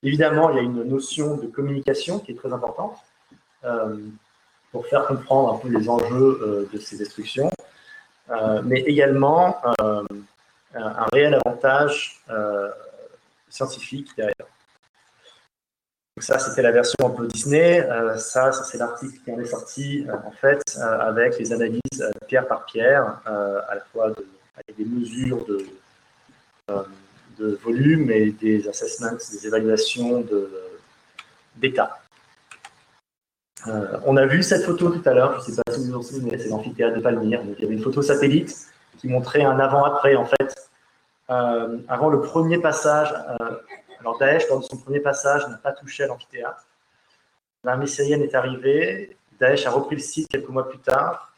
Évidemment, 0.01 0.49
il 0.49 0.57
y 0.57 0.59
a 0.59 0.63
une 0.63 0.83
notion 0.83 1.37
de 1.37 1.47
communication 1.47 2.19
qui 2.19 2.33
est 2.33 2.35
très 2.35 2.51
importante. 2.51 2.97
Euh, 3.65 3.95
pour 4.71 4.87
faire 4.87 5.05
comprendre 5.05 5.53
un 5.53 5.57
peu 5.59 5.69
les 5.69 5.87
enjeux 5.87 6.39
euh, 6.41 6.69
de 6.73 6.79
ces 6.79 6.97
destructions, 6.97 7.51
euh, 8.31 8.59
mais 8.65 8.79
également 8.79 9.61
un 10.73 11.05
réel 11.13 11.39
avantage 11.45 12.23
scientifique 13.53 14.09
derrière. 14.17 14.47
Donc 16.15 16.23
ça, 16.23 16.37
c'était 16.39 16.61
la 16.61 16.71
version 16.71 16.97
un 17.07 17.09
peu 17.09 17.27
Disney. 17.27 17.87
ça, 18.17 18.51
c'est 18.51 18.77
l'article 18.77 19.17
qui 19.23 19.31
en 19.31 19.39
est 19.39 19.45
sorti, 19.45 20.05
en 20.25 20.31
fait, 20.31 20.77
avec 20.77 21.39
les 21.39 21.51
analyses 21.53 21.81
pierre 22.27 22.47
par 22.47 22.65
pierre, 22.65 23.19
à 23.25 23.75
la 23.75 23.81
fois 23.91 24.05
avec 24.07 24.77
des 24.77 24.85
mesures 24.85 25.43
de, 25.45 25.65
volume 27.63 28.11
et 28.11 28.31
des 28.31 28.67
assessments, 28.67 29.13
des 29.13 29.47
évaluations 29.47 30.23
d'état. 31.55 31.99
Euh, 33.67 33.97
on 34.05 34.17
a 34.17 34.25
vu 34.25 34.43
cette 34.43 34.63
photo 34.63 34.89
tout 34.89 35.07
à 35.07 35.13
l'heure, 35.13 35.41
je 35.41 35.51
ne 35.51 35.55
sais 35.55 35.61
pas 35.65 35.71
si 35.71 35.79
vous 35.79 35.93
vous 35.93 35.99
en 35.99 36.01
souvenez, 36.01 36.37
c'est 36.37 36.49
l'amphithéâtre 36.49 36.97
de 36.97 37.01
Palmyre. 37.01 37.41
il 37.45 37.61
y 37.61 37.65
avait 37.65 37.75
une 37.75 37.81
photo 37.81 38.01
satellite 38.01 38.53
qui 38.97 39.07
montrait 39.07 39.43
un 39.43 39.57
avant-après, 39.59 40.15
en 40.15 40.25
fait. 40.25 40.69
Euh, 41.29 41.77
avant 41.87 42.09
le 42.09 42.21
premier 42.21 42.59
passage, 42.59 43.13
euh, 43.13 43.57
alors 43.99 44.17
Daesh, 44.17 44.47
lors 44.49 44.59
de 44.59 44.65
son 44.65 44.77
premier 44.77 44.99
passage, 44.99 45.47
n'a 45.47 45.57
pas 45.57 45.71
touché 45.71 46.03
à 46.03 46.07
l'amphithéâtre. 46.07 46.65
L'armée 47.63 47.87
syrienne 47.87 48.21
est 48.21 48.35
arrivée, 48.35 49.15
Daesh 49.39 49.65
a 49.65 49.71
repris 49.71 49.95
le 49.95 50.01
site 50.01 50.27
quelques 50.27 50.49
mois 50.49 50.67
plus 50.67 50.79
tard 50.79 51.33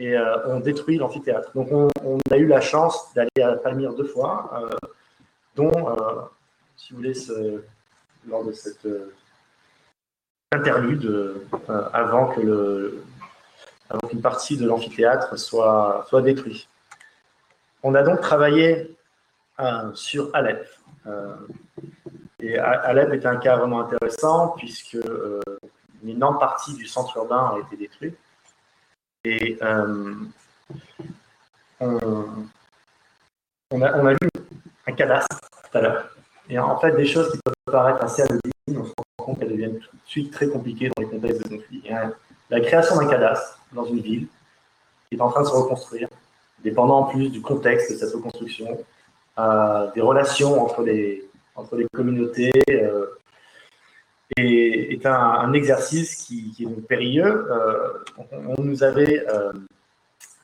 et 0.00 0.18
ont 0.46 0.58
détruit 0.58 0.98
l'amphithéâtre. 0.98 1.52
Donc 1.54 1.68
on, 1.70 2.18
a 2.28 2.36
eu 2.36 2.46
la 2.46 2.60
chance 2.60 3.14
d'aller 3.14 3.30
à 3.40 3.52
Palmyre 3.52 3.94
deux 3.94 4.06
fois, 4.06 4.68
dont, 5.54 5.70
si 6.76 6.92
vous 6.92 6.96
voulez, 6.96 7.14
lors 8.26 8.44
de 8.44 8.50
cette 8.50 8.88
interlude 10.54 11.04
euh, 11.04 11.88
avant 11.92 12.28
que 12.28 12.40
le, 12.40 13.04
qu'une 14.08 14.20
partie 14.20 14.56
de 14.56 14.66
l'amphithéâtre 14.66 15.38
soit, 15.38 16.06
soit 16.08 16.22
détruite. 16.22 16.68
On 17.82 17.94
a 17.94 18.02
donc 18.02 18.20
travaillé 18.20 18.76
euh, 18.76 18.96
sur 19.94 20.30
Alep. 20.34 20.66
Euh, 21.06 21.34
et 22.40 22.58
Alep 22.58 23.12
est 23.12 23.26
un 23.26 23.36
cas 23.36 23.56
vraiment 23.56 23.80
intéressant 23.80 24.54
puisque 24.56 24.98
une 26.02 26.08
énorme 26.08 26.38
partie 26.38 26.74
du 26.74 26.86
centre 26.86 27.16
urbain 27.16 27.54
a 27.54 27.58
été 27.60 27.76
détruite. 27.76 28.18
Et 29.24 29.58
on, 29.62 30.28
on, 33.70 33.82
a, 33.82 33.98
on, 33.98 34.08
vu 34.08 34.28
un 34.86 34.92
cadastre 34.92 35.40
tout 35.40 35.78
à 35.78 35.80
l'heure. 35.80 36.16
Et 36.48 36.58
en 36.58 36.78
fait, 36.78 36.92
des 36.92 37.06
choses 37.06 37.32
qui 37.32 37.38
peuvent 37.44 37.54
paraître 37.72 38.04
assez 38.04 38.22
anodines, 38.22 38.92
compte 39.16 39.38
qu'elles 39.38 39.50
deviennent 39.50 39.78
tout 39.78 39.96
de 39.96 40.02
suite 40.06 40.32
très 40.32 40.48
compliquées 40.48 40.90
dans 40.94 41.02
les 41.02 41.08
contextes 41.08 41.42
de 41.42 41.56
conflit. 41.56 41.82
la 42.50 42.60
création 42.60 42.96
d'un 42.96 43.08
cadastre 43.08 43.58
dans 43.72 43.84
une 43.84 44.00
ville 44.00 44.26
qui 45.08 45.16
est 45.16 45.20
en 45.20 45.30
train 45.30 45.42
de 45.42 45.46
se 45.46 45.52
reconstruire, 45.52 46.08
dépendant 46.62 47.00
en 47.00 47.04
plus 47.04 47.30
du 47.30 47.40
contexte 47.40 47.92
de 47.92 47.96
cette 47.96 48.14
reconstruction, 48.14 48.84
euh, 49.38 49.90
des 49.92 50.00
relations 50.00 50.62
entre 50.62 50.82
les, 50.82 51.28
entre 51.56 51.76
communautés, 51.92 52.52
euh, 52.70 53.06
est, 54.36 55.06
un, 55.06 55.52
exercice 55.52 56.16
qui, 56.16 56.54
est 56.60 56.64
donc 56.64 56.86
périlleux. 56.86 57.46
Euh, 57.50 57.88
on, 58.56 58.62
nous 58.62 58.82
avait, 58.82 59.24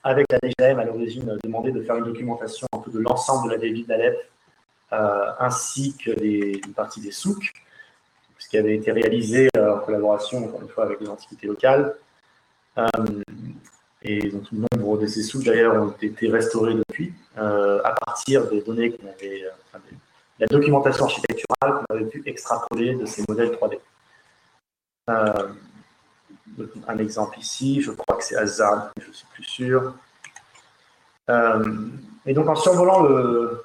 avec 0.02 0.26
la 0.30 0.38
DGM 0.38 0.78
à 0.78 0.84
l'origine, 0.84 1.38
demandé 1.42 1.72
de 1.72 1.82
faire 1.82 1.96
une 1.96 2.04
documentation 2.04 2.66
un 2.72 2.78
peu 2.78 2.90
de 2.90 3.00
l'ensemble 3.00 3.50
de 3.50 3.56
la 3.56 3.60
ville 3.60 3.86
d'Alep, 3.86 4.16
ainsi 4.90 5.96
que 5.96 6.10
des, 6.10 6.60
une 6.64 6.74
partie 6.74 7.00
des 7.00 7.12
souks 7.12 7.52
ce 8.38 8.48
qui 8.48 8.56
avait 8.56 8.74
été 8.74 8.90
réalisé 8.90 9.48
en 9.54 9.80
collaboration, 9.80 10.46
encore 10.46 10.62
une 10.62 10.68
fois, 10.68 10.84
avec 10.84 10.98
les 11.00 11.08
entités 11.08 11.46
locales. 11.46 11.94
Euh, 14.04 14.08
et 14.08 14.28
donc, 14.30 14.44
nombre 14.52 14.98
de 14.98 15.06
ces 15.06 15.22
sous, 15.22 15.42
d'ailleurs, 15.42 15.74
ont 15.82 15.94
été 16.00 16.28
restaurés 16.28 16.74
depuis, 16.74 17.12
euh, 17.38 17.80
à 17.84 17.92
partir 17.92 18.48
des 18.48 18.62
données 18.62 18.92
qu'on 18.92 19.08
avait, 19.08 19.44
la 20.38 20.46
documentation 20.46 21.04
architecturale 21.04 21.74
qu'on 21.74 21.94
avait 21.94 22.06
pu 22.06 22.22
extrapoler 22.24 22.94
de 22.94 23.04
ces 23.04 23.24
modèles 23.28 23.50
3D. 23.50 23.78
un 25.06 26.98
exemple 26.98 27.38
ici, 27.38 27.80
je 27.82 27.90
crois 27.90 28.16
que 28.16 28.24
c'est 28.24 28.36
mais 28.36 29.02
je 29.02 29.08
ne 29.08 29.12
suis 29.12 29.26
plus 29.34 29.44
sûr. 29.44 29.94
et 31.28 32.32
donc, 32.32 32.48
en 32.48 32.56
survolant 32.56 33.02
le, 33.02 33.62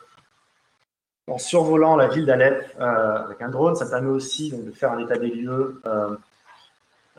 en 1.28 1.38
survolant 1.38 1.96
la 1.96 2.08
ville 2.08 2.26
d'Alep 2.26 2.76
euh, 2.80 3.26
avec 3.26 3.42
un 3.42 3.50
drone, 3.50 3.76
ça 3.76 3.86
permet 3.88 4.10
aussi 4.10 4.52
de 4.52 4.72
faire 4.72 4.92
un 4.92 5.00
état 5.00 5.18
des 5.18 5.30
lieux 5.30 5.82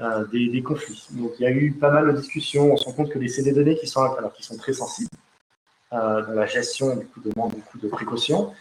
euh, 0.01 0.21
euh, 0.23 0.27
des, 0.27 0.63
conflits. 0.63 1.07
Donc 1.13 1.33
il 1.39 1.43
y 1.43 1.47
a 1.47 1.51
eu 1.51 1.73
pas 1.73 1.91
mal 1.91 2.07
de 2.07 2.13
discussions. 2.13 2.73
On 2.73 2.77
se 2.77 2.85
rend 2.85 2.93
compte 2.93 3.11
que 3.11 3.19
les 3.19 3.29
CD 3.29 3.53
données 3.53 3.77
qui 3.77 3.87
sont, 3.87 4.03
alors, 4.03 4.33
qui 4.33 4.43
sont 4.43 4.57
très 4.57 4.73
sensibles, 4.73 5.11
dans 5.91 6.35
la 6.35 6.47
gestion 6.47 6.97
du 6.97 7.07
coup, 7.07 7.21
demande 7.21 7.53
beaucoup 7.53 7.79
de 7.79 7.89
précautions, 7.89 8.53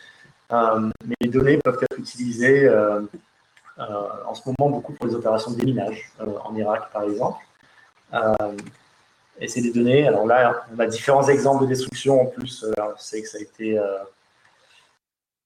mais 0.52 1.16
les 1.20 1.28
données 1.28 1.58
peuvent 1.58 1.80
être 1.82 2.00
utilisées 2.00 2.70
en 3.78 4.34
ce 4.34 4.42
moment 4.46 4.78
beaucoup 4.78 4.94
pour 4.94 5.08
les 5.08 5.16
opérations 5.16 5.52
de 5.52 5.58
déminage, 5.58 6.12
en 6.20 6.56
Irak 6.56 6.90
par 6.94 7.04
exemple. 7.04 7.44
et 9.40 9.48
c'est 9.50 9.62
des 9.62 9.74
données, 9.74 10.08
alors 10.08 10.26
là, 10.26 10.66
on 10.74 10.80
a 10.80 10.86
différents 10.86 11.28
exemples 11.28 11.64
de 11.64 11.70
destruction 11.70 12.22
en 12.22 12.26
plus. 12.28 12.64
on 12.78 12.98
sait 12.98 13.22
que 13.22 13.28
ça 13.28 13.40
a 13.40 13.42
été 13.42 13.78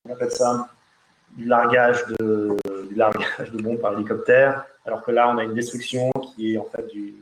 on 0.06 0.14
appelle 0.14 0.32
ça 0.32 0.70
du 1.32 1.46
largage 1.46 2.06
de, 2.20 2.58
du 2.90 2.96
largage 2.96 3.52
de 3.52 3.62
bombes 3.62 3.80
par 3.80 3.94
hélicoptère, 3.94 4.66
alors 4.86 5.02
que 5.04 5.12
là, 5.12 5.30
on 5.30 5.38
a 5.38 5.44
une 5.44 5.54
destruction 5.54 6.12
qui 6.12 6.54
est 6.54 6.58
en 6.58 6.66
fait 6.66 6.86
du 6.88 7.16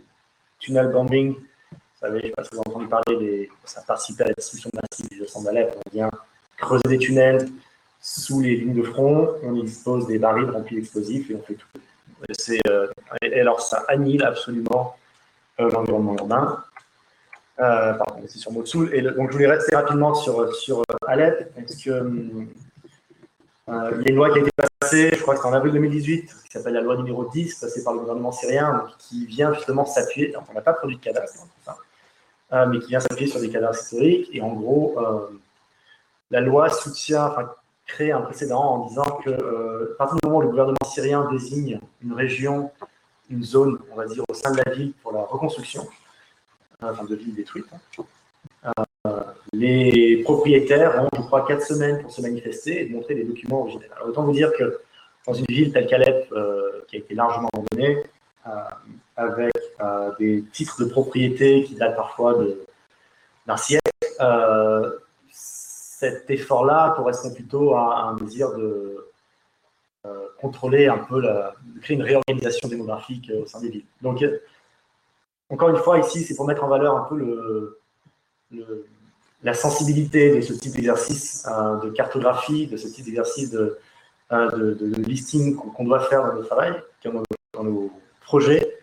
tunnel 0.59 0.87
bombing. 0.87 1.35
Vous 1.35 1.77
savez, 1.99 2.19
je 2.19 2.25
ne 2.25 2.29
sais 2.29 2.35
pas 2.35 2.43
si 2.43 2.49
vous 2.51 2.59
avez 2.59 2.69
entendu 2.69 2.87
parler, 2.87 3.17
des, 3.17 3.49
ça 3.65 3.81
participe 3.81 4.21
à 4.21 4.25
la 4.25 4.33
destruction 4.33 4.69
massive 4.73 5.09
du 5.09 5.27
centre 5.27 5.45
d'Alep. 5.45 5.75
On 5.85 5.89
vient 5.91 6.11
creuser 6.57 6.87
des 6.87 6.97
tunnels 6.97 7.47
sous 7.99 8.41
les 8.41 8.55
lignes 8.55 8.75
de 8.75 8.83
front, 8.83 9.35
on 9.43 9.55
y 9.55 9.63
dispose 9.63 10.07
des 10.07 10.19
barils 10.19 10.49
remplis 10.49 10.77
d'explosifs 10.77 11.29
et 11.29 11.35
on 11.35 11.41
fait 11.41 11.55
tout. 11.55 11.67
Et, 12.51 12.59
et 13.21 13.41
alors, 13.41 13.61
ça 13.61 13.83
annihile 13.87 14.23
absolument 14.23 14.95
l'environnement 15.59 16.15
urbain. 16.17 16.63
Euh, 17.59 17.93
pardon, 17.93 18.21
c'est 18.27 18.37
sur 18.37 18.51
Mossoul. 18.51 18.93
Et 18.93 19.01
donc, 19.01 19.29
je 19.29 19.33
voulais 19.33 19.47
rester 19.47 19.75
rapidement 19.75 20.13
sur, 20.13 20.53
sur 20.55 20.83
Alep, 21.07 21.51
parce 21.55 21.75
que 21.75 21.89
euh, 21.89 22.03
il 23.67 23.73
y 23.73 24.07
a 24.07 24.09
une 24.09 24.15
loi 24.15 24.31
qui 24.31 24.39
a 24.39 24.41
été 24.41 24.51
passée, 24.79 25.11
je 25.13 25.21
crois 25.21 25.35
que 25.35 25.41
c'est 25.41 25.47
en 25.47 25.53
avril 25.53 25.73
2018, 25.73 26.25
qui 26.45 26.51
s'appelle 26.51 26.73
la 26.73 26.81
loi 26.81 26.95
numéro 26.95 27.25
10, 27.25 27.55
passée 27.55 27.83
par 27.83 27.93
le 27.93 27.99
gouvernement 27.99 28.31
syrien, 28.31 28.87
qui 28.97 29.25
vient 29.25 29.53
justement 29.53 29.85
s'appuyer, 29.85 30.33
on 30.49 30.53
n'a 30.53 30.61
pas 30.61 30.73
produit 30.73 30.97
de 30.97 31.01
cadastre, 31.01 31.45
euh, 32.53 32.65
mais 32.67 32.79
qui 32.79 32.87
vient 32.87 33.01
s'appuyer 33.01 33.29
sur 33.29 33.41
des 33.41 33.49
cadastres 33.49 33.83
historiques. 33.83 34.29
Et 34.31 34.41
en 34.41 34.53
gros, 34.53 34.95
euh, 34.99 35.27
la 36.31 36.39
loi 36.39 36.69
soutient, 36.69 37.25
enfin, 37.25 37.51
crée 37.85 38.11
un 38.11 38.21
précédent 38.21 38.61
en 38.61 38.87
disant 38.87 39.19
que 39.23 39.91
à 39.93 39.97
partir 39.97 40.17
du 40.17 40.27
moment 40.27 40.39
où 40.39 40.41
le 40.41 40.49
gouvernement 40.49 40.77
syrien 40.85 41.27
désigne 41.29 41.79
une 42.01 42.13
région, 42.13 42.71
une 43.29 43.43
zone, 43.43 43.79
on 43.91 43.95
va 43.95 44.05
dire, 44.05 44.23
au 44.29 44.33
sein 44.33 44.51
de 44.51 44.61
la 44.65 44.73
ville 44.73 44.93
pour 45.03 45.11
la 45.11 45.23
reconstruction, 45.23 45.85
enfin 46.81 47.03
de 47.03 47.15
ville 47.15 47.35
détruite, 47.35 47.65
hein, 48.63 48.71
les 49.53 50.21
propriétaires 50.23 51.03
ont, 51.03 51.09
je 51.15 51.21
crois, 51.21 51.45
quatre 51.45 51.65
semaines 51.65 52.01
pour 52.01 52.11
se 52.11 52.21
manifester 52.21 52.81
et 52.81 52.89
montrer 52.89 53.15
les 53.15 53.23
documents 53.23 53.61
originels. 53.61 53.89
Alors, 53.95 54.09
autant 54.09 54.23
vous 54.23 54.33
dire 54.33 54.51
que 54.53 54.79
dans 55.25 55.33
une 55.33 55.45
ville 55.49 55.71
telle 55.71 55.87
qu'Alep, 55.87 56.31
euh, 56.31 56.83
qui 56.87 56.95
a 56.95 56.99
été 56.99 57.13
largement 57.13 57.49
abandonnée, 57.53 58.03
euh, 58.47 58.51
avec 59.17 59.53
euh, 59.81 60.11
des 60.19 60.43
titres 60.53 60.79
de 60.79 60.89
propriété 60.89 61.63
qui 61.63 61.75
datent 61.75 61.95
parfois 61.95 62.37
d'un 63.45 63.57
siècle, 63.57 63.81
cet 65.29 66.29
effort-là 66.29 66.93
correspond 66.95 67.33
plutôt 67.33 67.73
à 67.73 68.03
un 68.03 68.15
désir 68.15 68.55
de 68.55 69.05
contrôler 70.39 70.87
un 70.87 70.99
peu, 70.99 71.19
la, 71.19 71.53
de 71.75 71.79
créer 71.81 71.97
une 71.97 72.03
réorganisation 72.03 72.69
démographique 72.69 73.29
au 73.35 73.45
sein 73.45 73.59
des 73.59 73.69
villes. 73.69 73.85
Donc, 74.01 74.23
encore 75.49 75.69
une 75.69 75.77
fois, 75.77 75.99
ici, 75.99 76.23
c'est 76.23 76.35
pour 76.35 76.47
mettre 76.47 76.63
en 76.63 76.69
valeur 76.69 76.95
un 76.95 77.03
peu 77.03 77.17
le, 77.17 77.79
la 79.43 79.53
sensibilité 79.53 80.35
de 80.35 80.41
ce 80.41 80.53
type 80.53 80.73
d'exercice 80.73 81.45
euh, 81.47 81.77
de 81.77 81.89
cartographie, 81.89 82.67
de 82.67 82.77
ce 82.77 82.87
type 82.87 83.05
d'exercice 83.05 83.51
de, 83.51 83.77
euh, 84.31 84.75
listing 84.97 85.55
qu'on 85.55 85.83
doit 85.85 86.01
faire 86.01 86.25
dans 86.25 86.33
nos 86.33 86.43
travail, 86.43 86.73
dans 87.53 87.63
nos, 87.63 87.91
projets, 88.21 88.75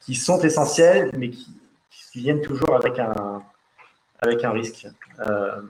qui 0.00 0.14
sont 0.14 0.40
essentiels, 0.40 1.10
mais 1.16 1.30
qui, 1.30 1.56
viennent 2.14 2.42
toujours 2.42 2.74
avec 2.74 2.98
un, 2.98 4.50
risque. 4.50 4.88
Euh, 5.20 5.62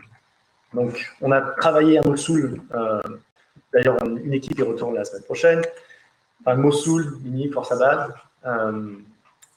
donc, 0.72 1.12
on 1.20 1.30
a 1.32 1.42
travaillé 1.42 1.98
à 1.98 2.02
Mossoul. 2.02 2.62
D'ailleurs, 3.72 3.98
une 4.04 4.32
équipe 4.32 4.58
y 4.58 4.62
retourne 4.62 4.94
la 4.94 5.04
semaine 5.04 5.22
prochaine. 5.24 5.62
Enfin, 6.40 6.56
Mossoul, 6.56 7.18
Mini, 7.22 7.50
Force 7.50 7.70
Abad. 7.72 8.14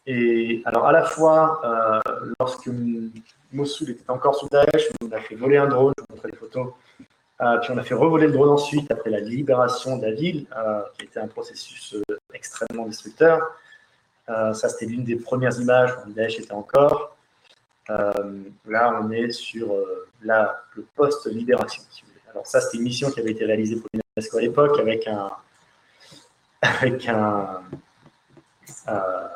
Et 0.06 0.62
alors, 0.66 0.88
à 0.88 0.92
la 0.92 1.04
fois, 1.04 1.62
lorsque 2.40 2.70
Mossoul 3.52 3.92
était 3.92 4.10
encore 4.10 4.36
sous 4.36 4.50
Daesh, 4.50 4.90
on 5.02 5.12
a 5.12 5.20
fait 5.20 5.36
voler 5.36 5.58
un 5.58 5.68
drone, 5.68 5.94
je 5.98 6.04
vous 6.04 6.16
montrer 6.16 6.32
les 6.32 6.38
photos. 6.38 6.74
Euh, 7.42 7.58
puis 7.58 7.72
on 7.72 7.78
a 7.78 7.84
fait 7.84 7.96
revoler 7.96 8.28
le 8.28 8.34
drone 8.34 8.50
ensuite 8.50 8.92
après 8.92 9.10
la 9.10 9.20
libération 9.20 9.98
de 9.98 10.06
la 10.06 10.12
ville, 10.12 10.46
euh, 10.56 10.84
qui 10.98 11.06
était 11.06 11.20
un 11.20 11.28
processus 11.28 11.96
euh, 11.96 12.04
extrêmement 12.34 12.86
destructeur. 12.86 13.58
ça, 14.28 14.70
c'était 14.70 14.86
l'une 14.86 15.04
des 15.04 15.18
premières 15.18 15.60
images 15.60 15.92
où 16.06 16.12
Daesh 16.12 16.40
était 16.40 16.54
encore. 16.54 17.16
là, 17.90 19.02
on 19.02 19.12
est 19.12 19.32
sur 19.32 19.76
le 20.26 20.86
post-libération. 20.96 21.84
Alors 22.32 22.48
ça, 22.48 22.62
c'était 22.62 22.78
une 22.78 22.84
mission 22.84 23.12
qui 23.12 23.20
avait 23.20 23.32
été 23.32 23.46
réalisée 23.46 23.76
pour 23.76 23.90
l'UNESCO 23.94 24.38
à 24.38 24.42
l'époque 24.42 24.80
avec 24.80 25.08
un, 25.08 25.32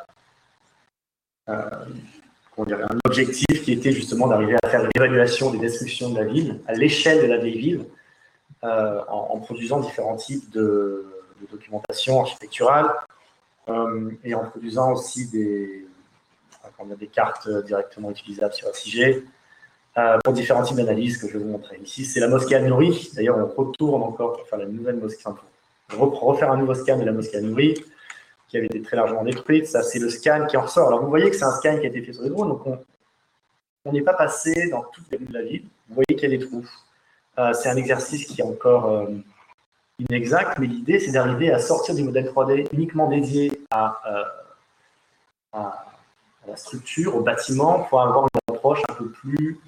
un 1.48 2.98
objectif 3.04 3.62
qui 3.62 3.72
était 3.72 3.92
justement 3.92 4.26
d'arriver 4.26 4.56
à 4.62 4.68
faire 4.68 4.82
l'évaluation 4.94 5.50
des 5.50 5.58
destructions 5.58 6.10
de 6.10 6.16
la 6.18 6.24
ville 6.24 6.60
à 6.66 6.74
l'échelle 6.74 7.22
de 7.22 7.26
la 7.26 7.38
vieille 7.38 7.58
ville, 7.58 7.84
euh, 8.64 9.00
en, 9.08 9.38
produisant 9.38 9.80
différents 9.80 10.16
types 10.16 10.50
de, 10.50 11.06
documentation 11.52 12.20
architecturale 12.20 12.90
euh, 13.68 14.10
et 14.24 14.34
en 14.34 14.44
produisant 14.44 14.92
aussi 14.92 15.28
des, 15.28 15.86
a 16.64 16.94
des 16.96 17.06
cartes 17.06 17.48
directement 17.64 18.10
utilisables 18.10 18.52
sur 18.52 18.66
ACG 18.66 19.24
euh, 19.96 20.18
pour 20.24 20.32
différents 20.32 20.64
types 20.64 20.76
d'analyses 20.76 21.18
que 21.18 21.28
je 21.28 21.34
vais 21.34 21.44
vous 21.44 21.50
montrer. 21.50 21.78
Ici, 21.84 22.04
c'est 22.04 22.18
la 22.18 22.26
mosquée 22.26 22.56
Al-Nouri. 22.56 23.12
D'ailleurs, 23.14 23.38
on 23.38 23.46
retourne 23.46 24.02
encore 24.02 24.32
pour 24.32 24.48
faire 24.48 24.58
la 24.58 24.66
nouvelle 24.66 24.96
mosquée, 24.96 25.22
pour 25.88 26.20
refaire 26.20 26.50
un 26.50 26.56
nouveau 26.56 26.74
scan 26.74 26.98
de 26.98 27.04
la 27.04 27.12
mosquée 27.12 27.36
Al-Nouri 27.36 27.74
qui 28.48 28.56
avait 28.56 28.66
été 28.66 28.82
très 28.82 28.96
largement 28.96 29.22
détruite. 29.22 29.66
Ça, 29.66 29.82
c'est 29.82 29.98
le 29.98 30.08
scan 30.08 30.46
qui 30.46 30.56
en 30.56 30.62
ressort. 30.62 30.88
Alors, 30.88 31.02
vous 31.02 31.10
voyez 31.10 31.30
que 31.30 31.36
c'est 31.36 31.44
un 31.44 31.54
scan 31.54 31.78
qui 31.78 31.86
a 31.86 31.88
été 31.88 32.02
fait 32.02 32.12
sur 32.12 32.22
des 32.22 32.30
drones, 32.30 32.48
donc 32.48 32.62
on 33.84 33.92
n'est 33.92 34.02
pas 34.02 34.14
passé 34.14 34.68
dans 34.68 34.82
toutes 34.92 35.10
les 35.10 35.18
rues 35.18 35.26
de 35.26 35.34
la 35.34 35.42
ville. 35.42 35.64
Vous 35.88 35.94
voyez 35.94 36.18
qu'il 36.18 36.30
y 36.30 36.34
a 36.34 36.38
des 36.38 36.44
trous. 36.44 36.68
Euh, 37.38 37.52
c'est 37.52 37.68
un 37.68 37.76
exercice 37.76 38.26
qui 38.26 38.40
est 38.40 38.44
encore 38.44 38.86
euh, 38.86 39.06
inexact, 39.98 40.58
mais 40.58 40.66
l'idée, 40.66 40.98
c'est 40.98 41.12
d'arriver 41.12 41.52
à 41.52 41.58
sortir 41.58 41.94
du 41.94 42.02
modèle 42.02 42.26
3D 42.26 42.68
uniquement 42.72 43.08
dédié 43.08 43.62
à, 43.70 44.00
euh, 44.06 44.24
à, 45.52 45.86
la 46.46 46.56
structure, 46.56 47.16
au 47.16 47.20
bâtiment, 47.20 47.80
pour 47.84 48.00
avoir 48.00 48.24
une 48.24 48.54
approche 48.54 48.82
un 48.88 48.94
peu 48.94 49.10
plus 49.10 49.60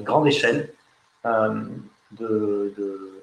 grande 0.00 0.26
échelle 0.28 0.72
de, 1.24 2.72
de, 2.76 3.22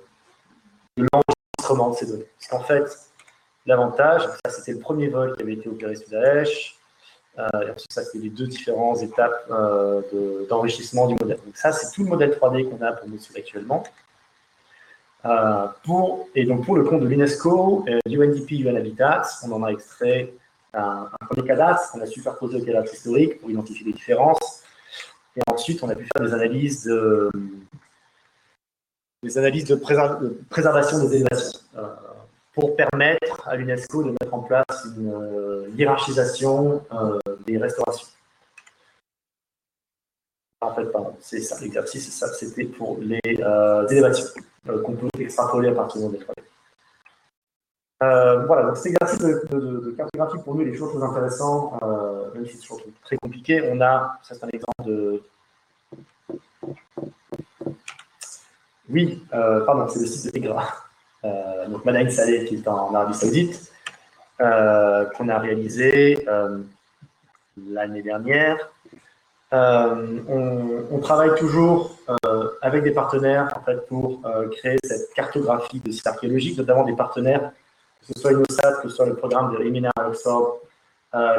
de 0.98 1.08
l'enregistrement 1.12 1.92
de 1.92 1.96
ces 1.96 2.06
données. 2.06 2.28
Parce 2.38 2.48
qu'en 2.50 2.60
fait, 2.60 3.09
L'avantage, 3.70 4.24
ça 4.44 4.50
c'était 4.50 4.72
le 4.72 4.80
premier 4.80 5.10
vol 5.10 5.36
qui 5.36 5.44
avait 5.44 5.54
été 5.54 5.70
opéré 5.70 5.96
sous 5.96 6.10
Daesh. 6.10 6.76
Euh, 7.38 7.44
ça 7.88 8.04
c'était 8.04 8.18
les 8.18 8.32
deux 8.32 8.48
différentes 8.48 9.04
étapes 9.04 9.46
euh, 9.52 10.02
d'enrichissement 10.50 11.06
du 11.06 11.14
modèle. 11.14 11.38
Donc 11.46 11.56
ça, 11.56 11.72
c'est 11.72 11.92
tout 11.94 12.04
le 12.04 12.10
modèle 12.10 12.32
3D 12.32 12.68
qu'on 12.68 12.84
a 12.84 12.94
pour 12.94 13.08
Mossoul 13.08 13.38
actuellement. 13.38 13.84
Euh, 15.26 15.68
et 16.34 16.46
donc 16.46 16.66
pour 16.66 16.78
le 16.78 16.84
compte 16.84 17.02
de 17.02 17.08
l'UNESCO, 17.08 17.86
UNDP, 18.08 18.52
UN 18.54 18.76
Habitat, 18.76 19.22
on 19.44 19.52
en 19.52 19.64
a 19.64 19.70
extrait 19.70 20.34
un, 20.74 21.08
premier 21.30 21.48
cadastre 21.48 21.92
qu'on 21.92 22.02
a 22.02 22.08
superposé 22.08 22.60
au 22.60 22.66
cadastre 22.66 22.96
historique 22.96 23.40
pour 23.40 23.52
identifier 23.52 23.86
les 23.86 23.94
différences. 23.94 24.64
Et 25.36 25.42
ensuite, 25.46 25.84
on 25.84 25.90
a 25.90 25.96
pu 25.96 26.08
faire 26.12 26.26
des 26.26 26.34
analyses 26.34 26.86
de, 26.86 27.30
préservation 30.50 31.06
des 31.06 31.18
élévations 31.18 31.60
pour 32.54 32.76
permettre 32.76 33.48
à 33.48 33.56
l'UNESCO 33.56 34.04
de 34.04 34.10
mettre 34.12 34.34
en 34.34 34.40
place 34.42 34.88
une 34.98 35.14
euh, 35.14 35.70
hiérarchisation 35.76 36.84
euh, 36.92 37.20
des 37.46 37.58
restaurations. 37.58 38.08
En 40.62 40.74
fait, 40.74 40.86
pardon, 40.86 41.16
c'est 41.22 41.40
ça 41.40 41.58
l'exercice, 41.62 42.12
ça, 42.12 42.28
c'était 42.34 42.66
pour 42.66 42.98
les 43.00 43.22
euh, 43.40 43.88
élévations 43.88 44.28
qu'on 44.66 44.94
peut 44.94 45.08
extrapoler 45.20 45.70
à 45.70 45.74
partir 45.74 46.02
de 46.10 46.18
l'étoile. 46.18 46.36
voilà, 48.46 48.64
donc 48.64 48.78
cet 48.78 48.88
exercice 48.88 49.20
de, 49.20 49.94
cartographie 49.96 50.44
pour 50.44 50.56
nous 50.56 50.64
il 50.64 50.70
est 50.70 50.72
toujours 50.74 50.92
très 50.94 51.04
intéressant, 51.04 51.80
même 52.34 52.46
si 52.46 52.58
c'est 52.58 52.62
toujours 52.62 52.82
très 53.04 53.16
compliqué. 53.18 53.70
On 53.72 53.80
a, 53.80 54.20
ça 54.22 54.36
c'est 54.36 54.44
un 54.44 54.50
exemple 54.50 54.84
de. 54.84 55.24
Oui, 58.90 59.24
pardon, 59.32 59.88
c'est 59.88 60.02
le 60.02 60.08
site 60.08 60.26
de 60.26 60.32
Tegra. 60.32 60.89
Euh, 61.26 61.68
donc 61.68 61.84
Madain 61.86 62.10
Saleh 62.10 62.46
qui 62.46 62.56
est 62.56 62.68
en 62.68 62.94
Arabie 62.94 63.14
Saoudite, 63.14 63.72
euh, 64.40 65.06
qu'on 65.06 65.28
a 65.30 65.38
réalisé 65.38 66.26
euh, 66.28 66.60
l'année 67.70 68.02
dernière. 68.02 68.58
On, 69.52 71.00
travaille 71.02 71.34
toujours 71.40 71.98
avec 72.62 72.84
des 72.84 72.92
partenaires 72.92 73.52
en 73.56 73.62
fait, 73.62 73.88
pour 73.88 74.22
créer 74.52 74.78
cette 74.84 75.12
cartographie 75.16 75.80
de 75.80 75.92
sites 75.92 76.06
archéologiques, 76.06 76.58
notamment 76.58 76.84
des 76.84 76.96
partenaires, 76.96 77.52
que 78.02 78.14
ce 78.14 78.20
soit 78.20 78.32
INOSAT, 78.32 78.74
que 78.82 78.90
ce 78.90 78.96
soit 78.96 79.08
le 79.08 79.16
programme 79.16 79.52
de 79.52 79.58
Rimina 79.58 79.90
Oxford, 80.06 80.60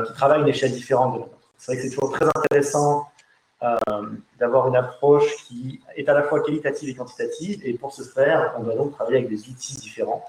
qui 0.06 0.12
travaillent 0.14 0.40
à 0.40 0.42
une 0.42 0.48
échelle 0.48 0.72
différente. 0.72 1.28
C'est 1.56 1.72
vrai 1.72 1.76
que 1.76 1.88
c'est 1.88 1.94
toujours 1.94 2.10
très 2.10 2.26
intéressant 2.26 3.09
d'avoir 4.38 4.68
une 4.68 4.76
approche 4.76 5.36
qui 5.46 5.80
est 5.96 6.08
à 6.08 6.14
la 6.14 6.22
fois 6.22 6.40
qualitative 6.40 6.88
et 6.88 6.94
quantitative. 6.94 7.60
Et 7.64 7.74
pour 7.74 7.92
ce 7.92 8.02
faire, 8.02 8.54
on 8.58 8.62
doit 8.62 8.74
donc 8.74 8.92
travailler 8.92 9.18
avec 9.18 9.28
des 9.28 9.48
outils 9.48 9.76
différents. 9.76 10.24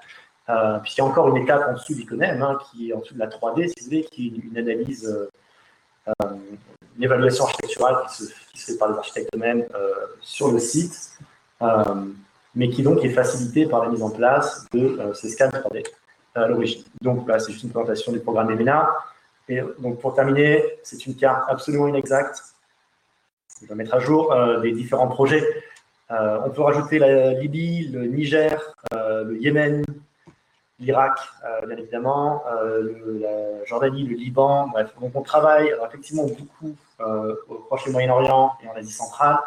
Euh, 0.49 0.79
puisqu'il 0.79 1.01
y 1.01 1.03
a 1.03 1.07
encore 1.07 1.29
une 1.29 1.37
étape 1.37 1.65
en 1.69 1.73
dessous 1.73 1.93
d'Iconem, 1.93 2.41
hein, 2.41 2.59
qui 2.65 2.89
est 2.89 2.93
en 2.93 2.99
dessous 2.99 3.13
de 3.13 3.19
la 3.19 3.27
3D, 3.27 3.67
si 3.69 3.79
vous 3.79 3.85
voulez, 3.85 4.03
qui 4.03 4.27
est 4.27 4.47
une, 4.49 4.57
analyse, 4.57 5.07
euh, 5.07 6.25
une 6.97 7.03
évaluation 7.03 7.45
architecturale 7.45 7.97
qui 8.09 8.23
se, 8.23 8.71
fait 8.71 8.77
par 8.77 8.91
les 8.91 8.97
architectes 8.97 9.29
eux-mêmes 9.35 9.65
sur 10.19 10.51
le 10.51 10.59
site, 10.59 11.17
mais 12.53 12.69
qui 12.69 12.83
donc 12.83 13.03
est 13.05 13.09
facilitée 13.09 13.65
par 13.65 13.83
la 13.83 13.89
mise 13.89 14.03
en 14.03 14.09
place 14.09 14.65
de 14.73 14.99
ces 15.13 15.29
scans 15.29 15.47
3D 15.47 15.85
à 16.35 16.47
l'origine. 16.47 16.83
Donc 17.01 17.27
là, 17.27 17.39
c'est 17.39 17.51
juste 17.51 17.63
une 17.63 17.71
présentation 17.71 18.11
du 18.11 18.19
programme 18.19 18.51
EMENA. 18.51 18.89
Et 19.47 19.61
donc 19.79 19.99
pour 19.99 20.13
terminer, 20.13 20.63
c'est 20.83 21.05
une 21.05 21.15
carte 21.15 21.49
absolument 21.49 21.87
inexacte 21.87 22.50
je 23.61 23.67
vais 23.67 23.75
mettre 23.75 23.93
à 23.93 23.99
jour 23.99 24.31
euh, 24.33 24.61
les 24.61 24.71
différents 24.71 25.07
projets 25.07 25.45
on 26.43 26.49
peut 26.49 26.61
rajouter 26.61 26.99
la 26.99 27.31
Libye, 27.35 27.87
le 27.87 28.05
Niger, 28.05 28.61
le 28.91 29.37
Yémen, 29.39 29.81
l'Irak, 30.77 31.17
bien 31.65 31.77
évidemment, 31.77 32.43
la 32.45 33.63
Jordanie, 33.63 34.03
le 34.03 34.17
Liban. 34.17 34.67
Bref, 34.67 34.93
donc 34.99 35.15
on 35.15 35.21
travaille 35.21 35.73
effectivement 35.87 36.25
beaucoup 36.25 36.75
au 36.99 37.55
Proche 37.67 37.87
et 37.87 37.91
Moyen-Orient 37.91 38.51
et 38.61 38.67
en 38.67 38.73
Asie 38.73 38.91
centrale. 38.91 39.37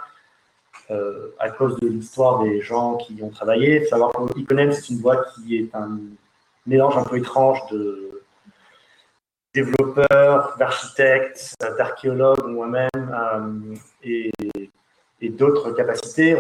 à 0.88 1.50
cause 1.50 1.78
de 1.80 1.88
l'histoire 1.88 2.42
des 2.42 2.62
gens 2.62 2.96
qui 2.96 3.12
y 3.16 3.22
ont 3.22 3.28
travaillé. 3.28 3.76
Il 3.76 3.82
faut 3.82 3.90
savoir 3.90 4.12
qu'Iconem, 4.34 4.72
c'est 4.72 4.88
une 4.88 5.00
boîte 5.00 5.34
qui 5.34 5.58
est 5.58 5.74
un 5.74 5.98
mélange 6.66 6.96
un 6.96 7.04
peu 7.04 7.18
étrange 7.18 7.60
de 7.70 8.22
développeurs, 9.54 10.56
d'architectes, 10.58 11.54
d'archéologues, 11.78 12.44
moi-même, 12.46 12.88
euh, 12.94 13.74
et, 14.04 14.30
d'autres 15.30 15.72
capacités. 15.72 16.36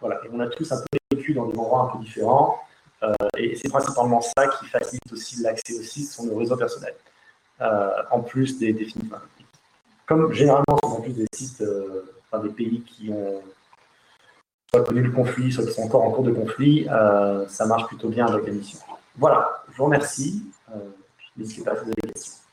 Voilà. 0.00 0.20
Et 0.24 0.28
on 0.32 0.40
a 0.40 0.46
tous 0.48 0.70
un 0.70 0.76
peu 0.76 0.98
vécu 1.16 1.32
dans 1.32 1.46
des 1.46 1.58
endroits 1.58 1.90
un 1.90 1.96
peu 1.96 2.04
différents. 2.04 2.58
Euh, 3.02 3.12
et 3.38 3.56
c'est 3.56 3.68
principalement 3.68 4.20
ça 4.20 4.46
qui 4.46 4.66
facilite 4.66 5.12
aussi 5.12 5.42
l'accès 5.42 5.78
aussi 5.78 6.04
sur 6.04 6.24
nos 6.24 6.36
réseaux 6.36 6.56
personnels, 6.56 6.94
euh, 7.60 7.90
en 8.10 8.20
plus 8.20 8.58
des, 8.58 8.72
des. 8.72 8.88
Comme 10.06 10.32
généralement, 10.32 10.78
ce 10.82 10.88
sont 10.88 11.02
plus 11.02 11.12
des 11.12 11.26
sites, 11.32 11.62
enfin, 12.30 12.42
des 12.42 12.50
pays 12.50 12.80
qui 12.82 13.10
ont 13.10 13.42
soit 14.70 14.84
connu 14.84 15.02
le 15.02 15.10
conflit, 15.10 15.52
soit 15.52 15.64
qui 15.64 15.72
sont 15.72 15.82
encore 15.82 16.02
en 16.04 16.10
cours 16.10 16.24
de 16.24 16.32
conflit, 16.32 16.86
ça 17.48 17.66
marche 17.66 17.86
plutôt 17.86 18.08
bien 18.08 18.26
avec 18.26 18.46
la 18.46 18.52
mission. 18.52 18.78
Voilà, 19.16 19.64
je 19.72 19.76
vous 19.76 19.84
remercie. 19.84 20.42
N'hésitez 21.36 21.64
pas 21.64 21.72
à 21.72 21.76
poser 21.76 21.92
des 21.92 22.12
questions. 22.12 22.46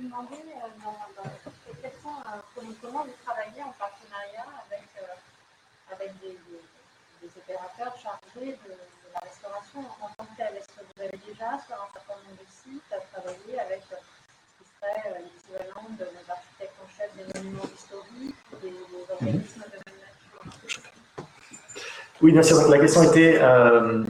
vous 0.00 0.06
demander 0.06 0.34
euh, 0.34 0.68
dans, 0.84 1.50
euh, 1.84 2.62
comment 2.82 3.04
vous 3.04 3.18
travaillez 3.24 3.62
en 3.62 3.72
partenariat 3.78 4.48
avec, 4.68 4.84
euh, 5.00 5.92
avec 5.92 6.12
des, 6.20 6.36
des, 6.36 6.62
des, 7.22 7.32
opérateurs 7.36 7.94
chargés 7.96 8.52
de, 8.52 8.70
de, 8.70 9.08
la 9.14 9.20
restauration 9.20 9.80
en 10.00 10.08
tant 10.16 10.24
que 10.24 10.36
tel. 10.36 10.56
Est-ce 10.56 10.68
que 10.68 10.84
vous 10.84 11.00
avez 11.00 11.18
déjà, 11.24 11.56
sur 11.64 11.76
un 11.80 11.88
certain 11.92 12.16
nombre 12.20 12.36
de 12.36 12.46
sites, 12.48 12.84
travaillé 13.12 13.60
avec 13.60 13.82
ce 13.88 13.96
qui 13.96 14.64
serait 14.76 15.24
l'équivalent 15.24 15.88
de 15.98 16.04
nos 16.04 16.26
architectes 16.28 16.78
en 16.84 16.88
chef 16.92 17.10
des 17.16 17.26
monuments 17.32 17.70
historiques, 17.74 18.36
des, 18.60 18.70
des 18.70 19.12
organismes 19.12 19.64
de 19.64 19.78
même 19.80 20.00
nature? 20.04 20.42
Oui, 22.20 22.32
bien 22.32 22.42
sûr. 22.42 22.68
La 22.68 22.78
question 22.78 23.02
était 23.04 23.38
euh, 23.40 24.04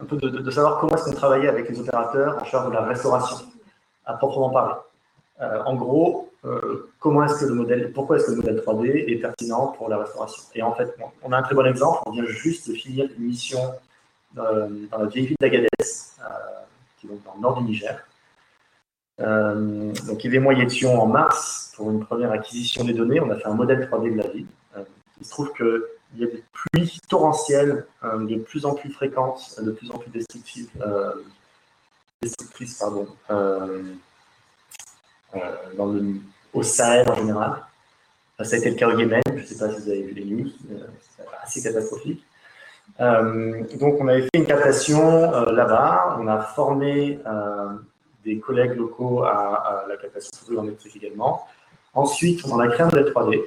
un 0.00 0.04
peu 0.04 0.16
de, 0.16 0.28
de, 0.28 0.38
de 0.38 0.50
savoir 0.50 0.80
comment 0.80 0.96
est-ce 0.96 1.04
qu'on 1.04 1.14
travaillait 1.14 1.48
avec 1.48 1.68
les 1.68 1.80
opérateurs 1.80 2.42
en 2.42 2.44
charge 2.44 2.68
de 2.68 2.74
la 2.74 2.82
restauration 2.82 3.46
à 4.04 4.14
proprement 4.14 4.50
parler. 4.50 4.74
Euh, 5.40 5.62
en 5.64 5.74
gros, 5.74 6.25
euh, 6.44 6.90
comment 7.00 7.24
est-ce 7.24 7.40
que 7.40 7.44
le 7.46 7.54
modèle, 7.54 7.92
pourquoi 7.92 8.16
est-ce 8.16 8.26
que 8.26 8.30
le 8.32 8.36
modèle 8.36 8.62
3D 8.64 9.10
est 9.10 9.16
pertinent 9.16 9.68
pour 9.68 9.88
la 9.88 9.98
restauration? 9.98 10.42
Et 10.54 10.62
en 10.62 10.74
fait, 10.74 10.94
on 11.22 11.32
a 11.32 11.38
un 11.38 11.42
très 11.42 11.54
bon 11.54 11.66
exemple. 11.66 12.02
On 12.06 12.12
vient 12.12 12.26
juste 12.26 12.68
de 12.68 12.74
finir 12.74 13.08
une 13.18 13.24
mission 13.24 13.60
euh, 14.38 14.68
dans 14.90 14.98
la 14.98 15.06
vieille 15.06 15.26
ville 15.26 15.36
d'Agadez, 15.40 15.68
qui 15.78 17.06
est 17.06 17.10
donc 17.10 17.22
dans 17.24 17.34
le 17.34 17.40
nord 17.40 17.60
du 17.60 17.64
Niger. 17.64 18.06
donc, 19.18 20.24
il 20.24 20.40
moi 20.40 20.54
y 20.54 20.62
étions 20.62 21.00
en 21.00 21.06
mars 21.06 21.72
pour 21.76 21.90
une 21.90 22.04
première 22.04 22.32
acquisition 22.32 22.84
des 22.84 22.92
données. 22.92 23.20
On 23.20 23.30
a 23.30 23.36
fait 23.36 23.46
un 23.46 23.54
modèle 23.54 23.88
3D 23.90 24.12
de 24.12 24.18
la 24.22 24.28
ville. 24.28 24.46
il 25.20 25.24
se 25.26 25.30
trouve 25.30 25.52
qu'il 25.54 25.82
y 26.16 26.24
a 26.24 26.26
des 26.26 26.44
pluies 26.52 26.98
torrentielles 27.08 27.86
de 28.02 28.36
plus 28.36 28.66
en 28.66 28.74
plus 28.74 28.90
fréquentes, 28.90 29.58
de 29.60 29.70
plus 29.72 29.90
en 29.90 29.98
plus 29.98 30.10
destructives, 30.10 30.70
destructrices 32.22 32.82
euh, 33.30 33.82
le, 35.34 36.20
au 36.52 36.62
Sahel 36.62 37.08
en 37.08 37.14
général. 37.14 37.62
Ça 38.42 38.56
a 38.56 38.58
été 38.58 38.70
le 38.70 38.76
cas 38.76 38.88
au 38.88 38.98
Yémen, 38.98 39.22
je 39.28 39.32
ne 39.40 39.46
sais 39.46 39.56
pas 39.56 39.72
si 39.72 39.80
vous 39.80 39.88
avez 39.88 40.02
vu 40.02 40.12
les 40.12 40.24
news, 40.24 40.50
c'est 41.16 41.24
assez 41.42 41.62
catastrophique. 41.62 42.22
Euh, 43.00 43.64
donc 43.78 43.96
on 44.00 44.08
avait 44.08 44.22
fait 44.22 44.30
une 44.34 44.46
captation 44.46 45.32
euh, 45.32 45.52
là-bas, 45.52 46.18
on 46.20 46.26
a 46.28 46.40
formé 46.40 47.18
des 48.24 48.38
collègues 48.38 48.76
locaux 48.76 49.22
à, 49.22 49.84
la 49.88 49.96
captation 49.96 50.30
photogramétrique 50.38 50.96
également. 50.96 51.46
Ensuite, 51.94 52.44
on 52.44 52.52
en 52.52 52.58
a 52.58 52.68
créé 52.68 52.82
un 52.82 52.86
modèle 52.86 53.12
3D. 53.12 53.42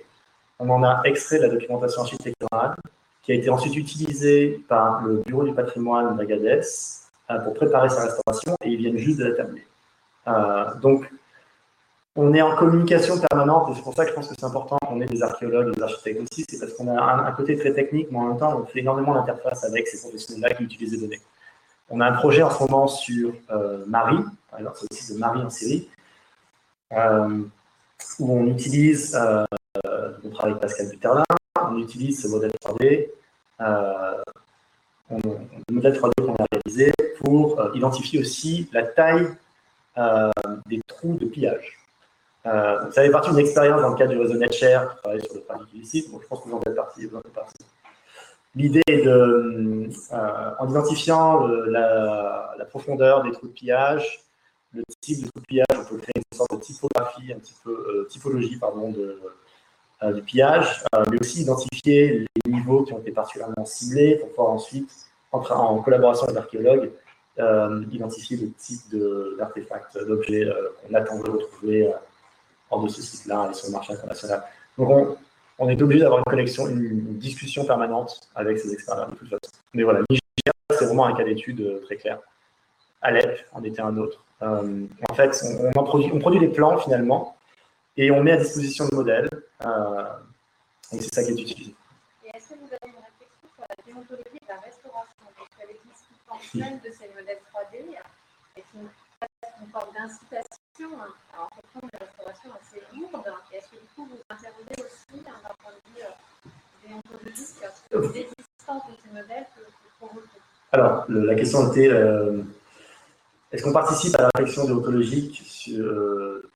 On 0.57 0.69
en 0.69 0.83
a 0.83 1.01
extrait 1.03 1.37
de 1.37 1.43
la 1.43 1.49
documentation 1.49 2.01
architecturale 2.01 2.75
qui 3.21 3.31
a 3.31 3.35
été 3.35 3.49
ensuite 3.49 3.75
utilisée 3.75 4.63
par 4.67 5.03
le 5.03 5.21
Bureau 5.25 5.43
du 5.43 5.53
patrimoine 5.53 6.17
d'Agadez 6.17 6.61
pour 7.43 7.53
préparer 7.53 7.89
sa 7.89 8.05
restauration 8.05 8.55
et 8.63 8.69
ils 8.69 8.77
viennent 8.77 8.97
juste 8.97 9.19
de 9.19 9.25
la 9.25 9.35
terminer. 9.35 9.67
donc, 10.81 11.11
on 12.15 12.33
est 12.33 12.41
en 12.41 12.55
communication 12.55 13.19
permanente 13.19 13.69
et 13.69 13.75
c'est 13.75 13.81
pour 13.81 13.93
ça 13.93 14.03
que 14.03 14.09
je 14.11 14.15
pense 14.15 14.27
que 14.27 14.35
c'est 14.37 14.45
important 14.45 14.77
qu'on 14.85 14.99
ait 15.01 15.05
des 15.05 15.21
archéologues 15.21 15.75
des 15.75 15.81
architectes 15.81 16.21
aussi. 16.21 16.45
C'est 16.49 16.59
parce 16.59 16.73
qu'on 16.73 16.87
a 16.87 17.01
un, 17.01 17.31
côté 17.33 17.57
très 17.57 17.73
technique, 17.73 18.07
mais 18.11 18.17
en 18.17 18.29
même 18.29 18.37
temps, 18.37 18.59
on 18.59 18.65
fait 18.65 18.79
énormément 18.79 19.13
d'interface 19.13 19.63
avec 19.63 19.87
ces 19.87 19.99
professionnels-là 19.99 20.55
qui 20.55 20.63
utilisent 20.63 20.93
les 20.93 20.99
données. 20.99 21.21
On 21.89 22.01
a 22.01 22.07
un 22.07 22.13
projet 22.13 22.43
en 22.43 22.51
ce 22.51 22.63
moment 22.63 22.87
sur 22.87 23.33
euh, 23.51 23.83
Marie, 23.87 24.23
par 24.49 24.59
exemple, 24.59 24.77
c'est 24.79 24.91
aussi 24.91 25.13
de 25.13 25.19
Marie 25.19 25.41
en 25.41 25.49
série, 25.49 25.89
euh, 26.93 27.43
où 28.19 28.39
on 28.39 28.47
utilise, 28.47 29.15
euh, 29.15 29.45
on 30.23 30.29
travaille 30.29 30.51
avec 30.51 30.61
Pascal 30.61 30.89
Buterlin, 30.89 31.23
on 31.61 31.77
utilise 31.77 32.21
ce 32.21 32.27
modèle 32.27 32.51
3D, 32.63 33.09
on, 35.09 35.17
le 35.17 35.73
modèle 35.73 35.93
3D 35.93 36.25
qu'on 36.25 36.35
a 36.35 36.45
réalisé 36.51 36.91
pour 37.19 37.59
identifier 37.73 38.19
aussi 38.19 38.69
la 38.71 38.83
taille 38.83 39.27
des 40.67 40.79
trous 40.87 41.15
de 41.15 41.25
pillage. 41.25 41.78
Euh, 42.45 42.89
ça 42.91 43.01
fait 43.01 43.11
partie 43.11 43.29
d'une 43.31 43.39
expérience 43.39 43.81
dans 43.81 43.89
le 43.89 43.95
cadre 43.95 44.11
du 44.11 44.19
réseau 44.19 44.35
NetShare, 44.35 44.95
qui 44.95 45.01
travaille 45.01 45.21
sur 45.23 45.35
le 45.35 45.41
trafic 45.41 45.73
illicite. 45.73 46.11
Bon, 46.11 46.19
je 46.21 46.27
pense 46.27 46.41
que 46.41 46.49
vous 46.49 46.55
en 46.55 46.61
faites 46.61 46.75
partie. 46.75 47.07
L'idée 48.55 48.81
de, 48.87 49.89
euh, 50.13 50.51
en 50.59 50.69
identifiant 50.69 51.47
la, 51.47 52.55
profondeur 52.69 53.23
des 53.23 53.31
trous 53.31 53.47
de 53.47 53.53
pillage, 53.53 54.21
le 54.73 54.83
type 55.01 55.23
de 55.23 55.29
trous 55.29 55.39
de 55.39 55.45
pillage, 55.45 55.67
on 55.73 55.85
peut 55.85 55.97
créer 55.97 56.13
une 56.15 56.37
sorte 56.37 56.51
de 56.55 56.59
typographie, 56.59 57.33
un 57.33 57.39
petit 57.39 57.55
euh, 57.67 58.05
typologie 58.09 58.57
pardon, 58.57 58.91
de, 58.91 59.19
euh, 60.03 60.13
du 60.13 60.21
pillage, 60.21 60.83
euh, 60.95 61.03
mais 61.09 61.19
aussi 61.19 61.41
identifier 61.41 62.25
les 62.45 62.51
niveaux 62.51 62.83
qui 62.83 62.93
ont 62.93 62.99
été 62.99 63.11
particulièrement 63.11 63.65
ciblés 63.65 64.15
pour 64.15 64.29
pouvoir 64.29 64.49
ensuite, 64.49 64.91
en, 65.31 65.79
collaboration 65.79 66.23
avec 66.23 66.35
l'archéologue, 66.35 66.91
identifier 67.91 68.35
le 68.37 68.51
type 68.51 68.93
d'artefacts, 69.37 69.97
d'objets 69.97 70.45
qu'on 70.81 70.93
attend 70.93 71.19
de 71.19 71.29
retrouver 71.29 71.93
hors 72.69 72.83
de 72.83 72.89
ce 72.89 73.01
site-là 73.01 73.49
et 73.51 73.53
sur 73.53 73.67
le 73.67 73.73
marché 73.73 73.93
international. 73.93 74.43
Donc, 74.77 75.17
on, 75.57 75.69
est 75.69 75.81
obligé 75.81 76.01
d'avoir 76.01 76.23
une 76.31 76.39
une, 76.39 77.17
discussion 77.17 77.65
permanente 77.65 78.21
avec 78.35 78.59
ces 78.59 78.73
experts-là, 78.73 79.07
de 79.11 79.15
toute 79.15 79.29
façon. 79.29 79.51
Mais 79.73 79.83
voilà, 79.83 79.99
Niger, 80.09 80.53
c'est 80.71 80.85
vraiment 80.85 81.05
un 81.05 81.15
cas 81.15 81.23
d'étude 81.23 81.61
euh, 81.61 81.81
très 81.85 81.97
clair. 81.97 82.19
Alep 83.01 83.45
en 83.51 83.63
était 83.63 83.81
un 83.81 83.97
autre. 83.97 84.23
Euh, 84.41 84.85
en 85.09 85.13
fait, 85.13 85.43
on, 85.75 85.83
produit, 85.83 86.11
on 86.13 86.19
produit 86.19 86.39
des 86.39 86.47
plans 86.47 86.77
finalement 86.77 87.35
et 87.97 88.11
on 88.11 88.23
met 88.23 88.31
à 88.31 88.37
disposition 88.37 88.85
le 88.89 88.97
modèle. 88.97 89.29
Euh, 89.65 90.03
et 90.93 91.01
c'est 91.01 91.13
ça 91.13 91.23
qui 91.23 91.31
est 91.31 91.41
utilisé. 91.41 91.75
Et 92.23 92.29
est-ce 92.35 92.49
que 92.49 92.55
vous 92.55 92.71
avez 92.71 92.87
une 92.87 93.03
réflexion 93.03 93.47
sur 93.53 93.65
la 93.67 93.75
déontologie 93.85 94.39
de 94.41 94.47
la 94.47 94.59
restauration? 94.59 95.27
Parce 95.37 95.49
que 95.49 95.67
l'existence 95.67 96.55
même 96.55 96.79
de 96.79 96.91
ces 96.91 97.07
modèles 97.09 97.41
3D 97.53 97.97
est 98.55 98.65
une, 98.73 98.87
une 99.61 99.69
forme 99.71 99.93
d'incitation 99.93 100.89
à 101.33 101.43
en 101.43 101.49
fonction 101.49 101.87
de 101.87 101.89
la 101.93 102.05
restauration 102.05 102.49
assez 102.55 102.81
lourde. 102.95 103.33
Est-ce 103.53 103.67
que 103.67 103.75
du 103.75 103.87
coup 103.95 104.07
vous 104.09 104.19
interrogez 104.29 104.83
aussi 104.83 105.23
d'un 105.23 105.39
point 105.61 105.71
de 105.71 105.91
vue 105.91 106.03
euh, 106.03 106.49
déontologique 106.87 107.47
sur 107.47 108.01
l'existence 108.01 108.83
de 108.87 108.95
ces 109.03 109.09
modèles 109.09 109.45
que 109.55 110.05
vous 110.05 110.21
Alors, 110.71 111.05
le, 111.07 111.25
la 111.25 111.35
question 111.35 111.71
était 111.71 111.89
euh, 111.89 112.41
est-ce 113.51 113.63
qu'on 113.63 113.73
participe 113.73 114.15
à 114.15 114.23
la 114.23 114.29
réflexion 114.35 114.65
déontologique 114.65 115.41
sur, 115.45 115.83
euh, 115.83 116.49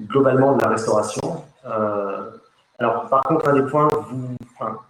globalement 0.00 0.56
de 0.56 0.62
la 0.62 0.70
restauration 0.70 1.44
euh, 1.66 2.30
Alors, 2.78 3.08
par 3.08 3.22
contre, 3.22 3.48
un 3.48 3.54
des 3.54 3.70
points, 3.70 3.88
vous, 3.88 4.36
enfin, 4.54 4.80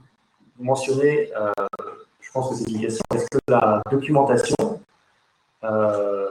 vous 0.57 0.64
mentionnez, 0.64 1.31
euh, 1.37 1.53
je 2.20 2.31
pense 2.33 2.50
que 2.50 2.57
c'est 2.57 2.70
une 2.70 2.81
question, 2.81 3.03
est-ce 3.14 3.27
que 3.27 3.38
la 3.48 3.83
documentation 3.90 4.81
euh, 5.64 6.29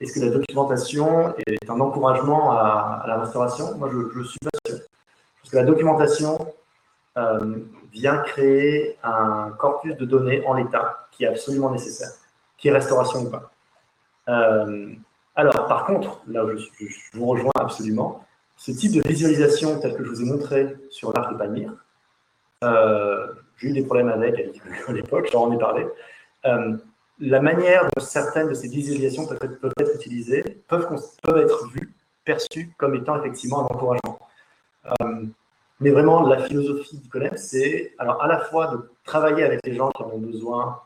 est-ce 0.00 0.14
que 0.14 0.24
la 0.24 0.30
documentation 0.30 1.34
est 1.46 1.68
un 1.68 1.78
encouragement 1.78 2.52
à, 2.52 3.04
la 3.06 3.18
restauration 3.20 3.76
Moi, 3.76 3.90
je 3.92 4.18
ne 4.18 4.24
suis 4.24 4.38
pas 4.38 4.50
sûr. 4.66 4.78
Parce 5.42 5.50
que 5.50 5.56
la 5.56 5.64
documentation 5.64 6.38
euh, 7.18 7.58
vient 7.92 8.18
créer 8.18 8.98
un 9.02 9.50
corpus 9.58 9.96
de 9.96 10.06
données 10.06 10.42
en 10.46 10.54
l'état 10.54 11.06
qui 11.12 11.24
est 11.24 11.28
absolument 11.28 11.70
nécessaire, 11.70 12.10
qui 12.56 12.68
est 12.68 12.72
restauration 12.72 13.20
ou 13.20 13.30
pas. 13.30 13.50
Euh, 14.28 14.94
alors, 15.34 15.66
par 15.66 15.84
contre, 15.84 16.22
là 16.28 16.44
où 16.44 16.56
je, 16.56 16.66
vous 17.12 17.26
rejoins 17.26 17.52
absolument, 17.56 18.24
ce 18.56 18.72
type 18.72 18.92
de 18.92 19.06
visualisation 19.06 19.80
tel 19.80 19.96
que 19.96 20.04
je 20.04 20.08
vous 20.08 20.22
ai 20.22 20.24
montré 20.24 20.76
sur 20.88 21.12
l'arc 21.12 21.32
de 21.32 21.36
Palmyre, 21.36 21.72
euh, 22.64 23.26
j'ai 23.58 23.68
eu 23.68 23.72
des 23.72 23.82
problèmes 23.82 24.08
avec 24.08 24.60
à 24.88 24.92
l'époque, 24.92 25.28
j'en 25.30 25.52
ai 25.52 25.58
parlé. 25.58 25.86
La 27.20 27.40
manière 27.40 27.84
dont 27.84 28.02
certaines 28.02 28.48
de 28.48 28.54
ces 28.54 28.68
visualisations 28.68 29.26
peuvent 29.26 29.38
être, 29.42 29.60
peuvent 29.60 29.94
utilisées 29.94 30.42
peuvent, 30.66 30.88
être 31.36 31.68
vues, 31.68 31.94
perçues 32.24 32.72
comme 32.78 32.94
étant 32.94 33.18
effectivement 33.20 33.60
un 33.60 33.64
encouragement. 33.64 34.18
Euh, 34.86 35.26
Mais 35.80 35.90
vraiment, 35.90 36.22
la 36.26 36.44
philosophie 36.44 36.98
du 36.98 37.08
CONEP, 37.08 37.36
c'est 37.36 37.92
alors 37.98 38.22
à 38.22 38.26
la 38.26 38.40
fois 38.40 38.68
de 38.68 38.90
travailler 39.04 39.44
avec 39.44 39.60
les 39.64 39.74
gens 39.74 39.90
qui 39.90 40.02
en 40.02 40.10
ont 40.10 40.18
besoin, 40.18 40.80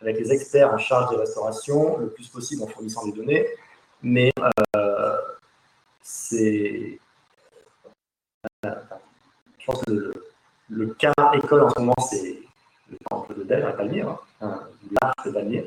avec 0.00 0.18
les 0.18 0.32
experts 0.32 0.72
en 0.72 0.78
charge 0.78 1.10
des 1.10 1.16
restaurations, 1.16 1.98
le 1.98 2.08
plus 2.10 2.28
possible 2.28 2.62
en 2.62 2.66
fournissant 2.66 3.04
des 3.06 3.12
données, 3.12 3.46
mais 4.02 4.32
euh, 4.76 5.16
c'est. 6.00 6.98
Euh, 8.66 8.74
je 9.58 9.66
pense 9.66 9.82
que 9.82 10.12
le, 10.68 10.86
cas 10.94 11.12
école 11.34 11.62
en 11.62 11.70
ce 11.70 11.78
moment, 11.78 11.94
c'est 12.10 12.42
le 12.92 12.98
temple 13.10 13.34
de 13.34 13.44
Palmyre, 13.72 14.18
hein, 14.40 14.60
l'arche 15.00 15.26
de 15.26 15.30
Palmyre. 15.32 15.64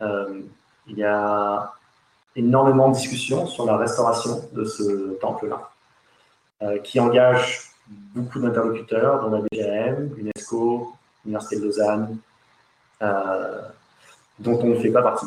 Euh, 0.00 0.40
il 0.86 0.98
y 0.98 1.04
a 1.04 1.72
énormément 2.36 2.88
de 2.88 2.94
discussions 2.94 3.46
sur 3.46 3.66
la 3.66 3.76
restauration 3.76 4.48
de 4.52 4.64
ce 4.64 5.14
temple-là, 5.20 5.70
qui 6.84 7.00
engage 7.00 7.72
beaucoup 8.14 8.38
d'interlocuteurs, 8.38 9.20
dont 9.20 9.30
la 9.30 9.40
BGM, 9.40 10.14
l'UNESCO, 10.16 10.92
l'Université 11.24 11.58
de 11.58 11.64
Lausanne, 11.64 12.18
dont 14.38 14.58
on 14.62 14.66
ne 14.66 14.76
fait 14.76 14.90
pas 14.90 15.02
partie. 15.02 15.26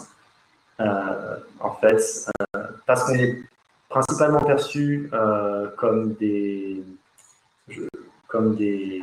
en 0.80 1.72
fait, 1.82 2.32
parce 2.86 3.04
qu'on 3.04 3.14
est 3.16 3.44
principalement 3.96 4.42
perçus 4.42 5.10
euh, 5.14 5.70
comme 5.78 6.16
des, 6.16 6.84
comme 8.28 8.56
des, 8.56 9.02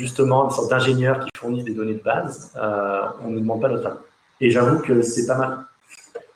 justement, 0.00 0.44
une 0.44 0.50
sorte 0.50 0.70
d'ingénieurs 0.70 1.20
qui 1.20 1.30
fournissent 1.36 1.64
des 1.64 1.74
données 1.74 1.94
de 1.94 2.02
base, 2.02 2.52
euh, 2.56 3.02
on 3.22 3.30
ne 3.30 3.38
demande 3.38 3.60
pas 3.60 3.68
notre 3.68 3.86
avis. 3.86 3.98
Et 4.40 4.50
j'avoue 4.50 4.80
que 4.80 5.02
c'est 5.02 5.26
pas 5.26 5.36
mal. 5.36 5.58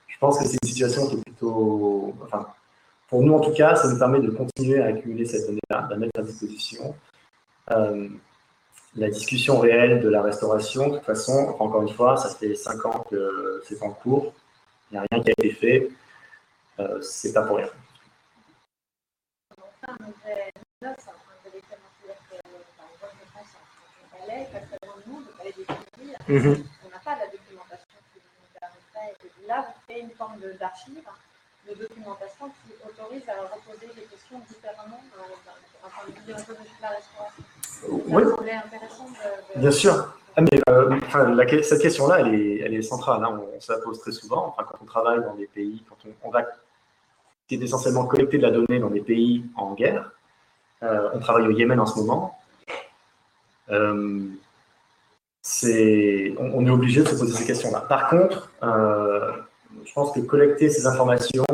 Je 0.06 0.18
pense 0.18 0.38
que 0.38 0.44
c'est 0.44 0.58
une 0.62 0.68
situation 0.68 1.06
qui 1.08 1.16
est 1.16 1.22
plutôt, 1.22 2.14
enfin, 2.22 2.46
pour 3.08 3.22
nous 3.22 3.34
en 3.34 3.40
tout 3.40 3.52
cas, 3.52 3.74
ça 3.74 3.88
nous 3.88 3.98
permet 3.98 4.20
de 4.20 4.30
continuer 4.30 4.80
à 4.80 4.86
accumuler 4.86 5.24
cette 5.24 5.46
donnée-là, 5.46 5.82
de 5.82 5.90
la 5.90 5.96
mettre 5.96 6.20
à 6.20 6.22
disposition. 6.22 6.94
Euh, 7.70 8.08
la 8.96 9.08
discussion 9.08 9.58
réelle 9.58 10.00
de 10.00 10.08
la 10.08 10.22
restauration, 10.22 10.88
de 10.88 10.96
toute 10.96 11.06
façon, 11.06 11.56
encore 11.58 11.82
une 11.82 11.88
fois, 11.88 12.16
ça 12.16 12.28
fait 12.28 12.54
cinq 12.54 12.84
ans 12.86 13.04
que 13.10 13.62
c'est 13.66 13.82
en 13.82 13.90
cours, 13.90 14.32
il 14.90 14.94
n'y 14.94 14.98
a 14.98 15.06
rien 15.10 15.22
qui 15.22 15.30
a 15.30 15.32
été 15.32 15.50
fait. 15.50 15.90
Euh, 16.80 17.00
c'est 17.00 17.32
pas 17.32 17.42
pour 17.42 17.56
rien. 17.56 17.68
Enfin, 19.50 19.96
on 20.00 20.28
avait 20.28 20.52
une 20.56 20.88
note, 20.88 20.98
on 21.06 21.48
avait 21.48 21.62
tellement 21.68 21.92
dire 22.04 22.16
que, 22.30 22.36
par 22.76 22.86
exemple, 22.92 23.16
je 23.20 23.32
pense 23.32 23.52
en 23.56 24.26
palais, 24.26 24.48
pas 24.52 24.58
très 24.60 24.78
loin 24.86 24.96
de 24.96 25.10
nous, 25.10 25.20
le 25.20 25.32
palais 25.38 25.54
des 25.56 25.64
Mm-hmm. 26.28 26.64
on 26.84 26.88
n'a 26.88 27.02
pas 27.04 27.16
la 27.18 27.26
documentation 27.26 27.98
qui. 28.12 28.20
Et 29.44 29.46
là, 29.46 29.66
vous 29.66 29.74
créez 29.86 30.02
une 30.02 30.10
forme 30.10 30.40
d'archive, 30.58 31.02
de 31.68 31.74
documentation 31.74 32.46
qui 32.48 32.72
autorise 32.86 33.28
à 33.28 33.42
reposer 33.54 33.92
les 33.94 34.02
questions 34.02 34.40
différemment 34.48 35.00
euh, 35.18 35.22
enfin, 35.84 36.06
de 36.08 36.26
déontologie 36.26 36.76
de 36.78 36.82
la 36.82 36.88
restauration. 36.88 37.44
Oui. 38.08 38.22
intéressant 38.50 39.04
de, 39.04 39.54
de... 39.54 39.60
Bien 39.60 39.70
sûr. 39.70 40.14
Ah, 40.36 40.40
mais, 40.40 40.60
euh, 40.68 40.98
enfin, 41.04 41.30
la, 41.30 41.62
cette 41.62 41.82
question-là, 41.82 42.20
elle 42.20 42.34
est, 42.34 42.58
elle 42.60 42.74
est 42.74 42.82
centrale. 42.82 43.22
Hein. 43.22 43.38
On, 43.40 43.56
on, 43.56 43.60
se 43.60 43.72
la 43.72 43.78
pose 43.78 44.00
très 44.00 44.12
souvent. 44.12 44.48
Enfin, 44.48 44.66
quand 44.68 44.78
on 44.82 44.86
travaille 44.86 45.20
dans 45.22 45.34
des 45.34 45.46
pays, 45.46 45.84
quand 45.88 45.96
on, 46.06 46.28
on 46.28 46.30
va 46.30 46.44
essentiellement 47.50 48.06
collecter 48.06 48.38
de 48.38 48.42
la 48.42 48.50
donnée 48.50 48.78
dans 48.78 48.90
des 48.90 49.00
pays 49.00 49.44
en 49.56 49.74
guerre. 49.74 50.10
Euh, 50.82 51.10
on 51.14 51.18
travaille 51.18 51.46
au 51.46 51.50
Yémen 51.50 51.78
en 51.78 51.86
ce 51.86 51.98
moment. 51.98 52.38
Euh, 53.70 54.26
c'est, 55.46 56.34
on, 56.38 56.66
est 56.66 56.70
obligé 56.70 57.02
de 57.02 57.08
se 57.08 57.16
poser 57.16 57.34
ces 57.34 57.44
questions-là. 57.44 57.82
Par 57.82 58.08
contre, 58.08 58.50
euh, 58.62 59.30
je 59.84 59.92
pense 59.92 60.12
que 60.12 60.20
collecter 60.20 60.70
ces 60.70 60.86
informations 60.86 61.44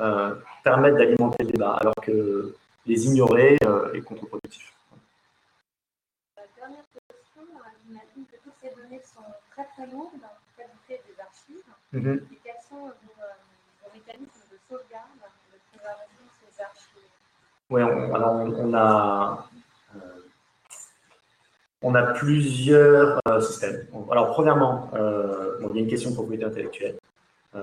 euh, 0.00 0.34
permettent 0.62 0.96
d'alimenter 0.96 1.44
le 1.44 1.52
débat, 1.52 1.78
alors 1.80 1.94
que 2.02 2.54
les 2.84 3.06
ignorer 3.06 3.56
est 3.94 4.00
contre-productif. 4.02 4.74
La 6.36 6.42
dernière 6.54 6.84
question, 6.92 7.42
j'imagine 7.86 8.24
que 8.30 8.36
toutes 8.44 8.58
ces 8.60 8.68
données 8.76 9.00
sont 9.02 9.24
très 9.52 9.64
très 9.74 9.90
lourdes 9.90 10.20
en 10.22 10.36
qualité 10.58 11.02
des 11.08 11.18
archives. 11.18 11.64
Mm-hmm. 11.94 12.16
Et 12.30 12.38
quels 12.44 12.62
sont 12.68 12.84
vos, 12.84 13.90
mécanismes 13.94 14.44
oui, 17.70 17.82
on, 17.82 18.14
alors 18.14 18.34
on, 18.34 18.74
a, 18.74 19.48
euh, 19.50 19.53
on 21.84 21.94
a 21.94 22.02
plusieurs 22.02 23.20
euh, 23.28 23.40
systèmes. 23.40 23.86
Alors, 24.10 24.32
premièrement, 24.32 24.90
euh, 24.94 25.58
il 25.70 25.76
y 25.76 25.78
a 25.78 25.82
une 25.82 25.88
question 25.88 26.10
de 26.10 26.14
propriété 26.14 26.44
intellectuelle. 26.44 26.96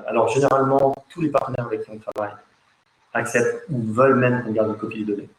alors, 0.08 0.30
généralement, 0.30 0.94
tous 1.10 1.22
les 1.22 1.30
partenaires 1.30 1.66
avec 1.66 1.84
qui 1.84 1.90
on 1.92 1.98
travaille 1.98 2.36
acceptent 3.14 3.66
ou 3.70 3.82
veulent 3.82 4.16
même 4.16 4.44
qu'on 4.44 4.52
garde 4.52 4.70
une 4.70 4.78
copie 4.78 5.04
des 5.04 5.12
données. 5.12 5.30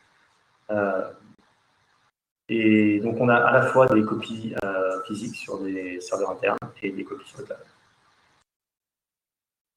et 2.48 3.00
donc, 3.00 3.16
on 3.20 3.28
a 3.28 3.36
à 3.36 3.52
la 3.52 3.62
fois 3.62 3.86
des 3.86 4.02
copies 4.02 4.54
physiques 5.06 5.36
sur 5.36 5.58
des 5.62 6.00
serveurs 6.00 6.32
internes 6.32 6.58
et 6.82 6.90
des 6.90 7.04
copies 7.04 7.28
sur 7.28 7.38
le 7.38 7.44
cloud. 7.44 7.58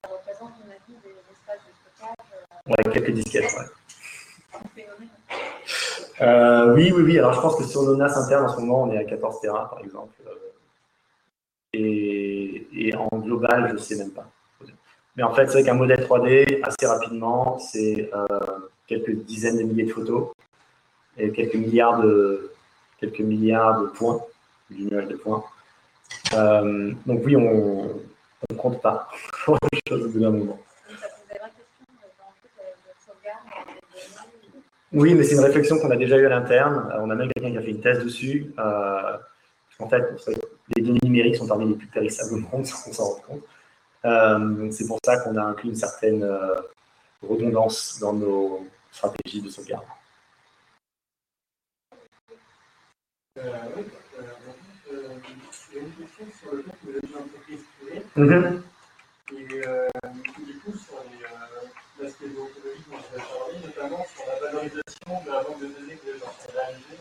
Ça 0.04 0.12
représente, 0.12 0.52
on 0.66 0.72
a 0.72 0.78
des 0.88 1.10
espaces 1.32 1.64
de 1.68 1.74
stockage 1.94 2.16
Ouais, 2.68 2.92
quelques 2.92 3.12
disquettes, 3.12 3.54
ouais. 3.54 3.68
Euh, 6.22 6.74
oui, 6.74 6.92
oui, 6.96 7.04
oui. 7.04 7.20
Alors, 7.20 7.34
je 7.34 7.42
pense 7.42 7.56
que 7.56 7.64
sur 7.64 7.84
nos 7.84 7.96
NAS 7.96 8.18
internes, 8.18 8.46
en 8.46 8.50
ce 8.50 8.60
moment, 8.60 8.84
on 8.84 8.92
est 8.92 8.98
à 8.98 9.04
14 9.04 9.42
Tera, 9.42 9.70
par 9.70 9.80
exemple. 9.80 10.14
Euh, 10.28 10.36
et, 11.74 12.94
en 12.96 13.18
global, 13.18 13.68
je 13.70 13.74
ne 13.74 13.78
sais 13.78 13.98
même 13.98 14.12
pas. 14.12 14.30
Mais 15.18 15.24
en 15.24 15.34
fait, 15.34 15.48
c'est 15.48 15.54
vrai 15.54 15.64
qu'un 15.64 15.74
modèle 15.74 16.06
3D, 16.06 16.62
assez 16.64 16.86
rapidement, 16.86 17.58
c'est 17.60 18.10
euh, 18.14 18.28
quelques 18.88 19.12
dizaines 19.24 19.58
de 19.58 19.64
milliers 19.64 19.86
de 19.86 19.92
photos 19.92 20.30
et 21.18 21.32
quelques 21.32 21.56
milliards 21.56 22.02
de, 22.02 22.52
quelques 23.00 23.22
milliards 23.22 23.82
de 23.82 23.88
points, 23.88 24.22
du 24.70 24.86
nuage 24.86 25.08
de 25.08 25.16
points. 25.16 25.44
donc 26.34 27.22
oui, 27.26 27.36
on 27.38 27.90
ne 28.50 28.56
compte 28.58 28.82
pas 28.82 29.08
pour 29.46 29.58
les 29.72 29.80
choses 29.88 30.06
au 30.06 30.10
bout 30.10 30.20
d'un 30.20 30.32
moment. 30.32 30.60
Oui, 34.96 35.14
mais 35.14 35.24
c'est 35.24 35.36
une 35.36 35.42
réflexion 35.42 35.78
qu'on 35.78 35.92
a 35.92 35.98
déjà 35.98 36.18
eue 36.18 36.26
à 36.26 36.30
l'interne. 36.30 36.90
Euh, 36.94 37.02
on 37.02 37.10
a 37.10 37.16
même 37.16 37.30
quelqu'un 37.34 37.52
qui 37.52 37.58
a 37.58 37.62
fait 37.62 37.72
une 37.72 37.82
thèse 37.82 38.04
dessus. 38.04 38.54
Euh, 38.58 39.18
en 39.80 39.90
fait, 39.90 40.04
les 40.76 40.82
données 40.82 41.00
numériques 41.04 41.36
sont 41.36 41.48
parmi 41.48 41.68
les 41.68 41.76
plus 41.76 41.88
périssables 41.88 42.36
au 42.36 42.38
monde, 42.38 42.66
sans 42.66 42.94
s'en 42.94 43.04
rendre 43.04 43.22
compte. 43.24 43.44
Euh, 44.06 44.72
c'est 44.72 44.88
pour 44.88 44.98
ça 45.04 45.18
qu'on 45.20 45.36
a 45.36 45.44
inclus 45.44 45.70
une 45.70 45.76
certaine 45.76 46.24
euh, 46.24 46.56
redondance 47.22 48.00
dans 48.00 48.14
nos 48.14 48.66
stratégies 48.92 49.42
de 49.42 49.50
sauvegarde. 49.50 49.84
oui, 53.36 53.44
il 55.72 55.76
y 55.76 55.80
a 55.80 55.82
une 55.82 55.92
question 55.92 56.26
sur 56.40 56.56
le 56.56 56.64
fait 56.64 56.72
que 56.72 56.86
vous 56.86 56.98
êtes 56.98 57.04
une 57.04 57.18
entreprise 57.18 57.64
privée. 57.82 58.06
Mm 58.16 58.30
-hmm. 58.30 58.62
Et 59.32 60.46
du 60.46 60.60
coup, 60.60 60.78
sur 60.78 61.04
l'aspect 62.00 62.28
déontologique 62.28 62.90
dont 62.90 62.98
vous 62.98 63.16
avez 63.16 63.24
parlé, 63.24 63.54
notamment 63.66 64.06
sur 64.14 64.26
la 64.28 64.48
valorisation 64.48 64.85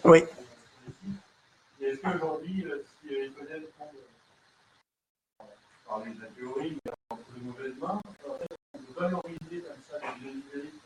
Oui. 0.04 0.24
Et 1.80 1.84
est-ce 1.86 2.00
qu'aujourd'hui, 2.00 2.66
si 3.00 3.08
les 3.08 3.30
modèles 3.30 3.64
prennent, 3.76 3.88
parler 5.88 6.10
de 6.12 6.20
la 6.20 6.28
théorie, 6.28 6.78
mais 6.84 6.92
entre 7.08 7.22
de 7.34 7.44
mauvaises 7.44 7.78
mains, 7.80 8.00
en 8.28 8.38
fait, 8.38 8.46
on 8.74 8.78
peut 8.78 9.00
valoriser 9.00 9.60
comme 9.62 9.82
ça 9.90 9.96
les 9.98 10.26
données 10.26 10.42
numériques 10.52 10.80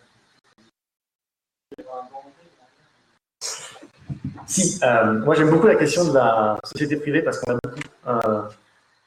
si, 4.46 4.80
euh, 4.82 5.20
moi 5.20 5.34
j'aime 5.34 5.50
beaucoup 5.50 5.66
la 5.66 5.74
question 5.74 6.08
de 6.08 6.14
la 6.14 6.58
société 6.64 6.96
privée 6.96 7.22
parce 7.22 7.38
qu'on 7.38 7.52
a 7.52 7.58
beaucoup, 7.62 7.80
euh, 8.06 8.48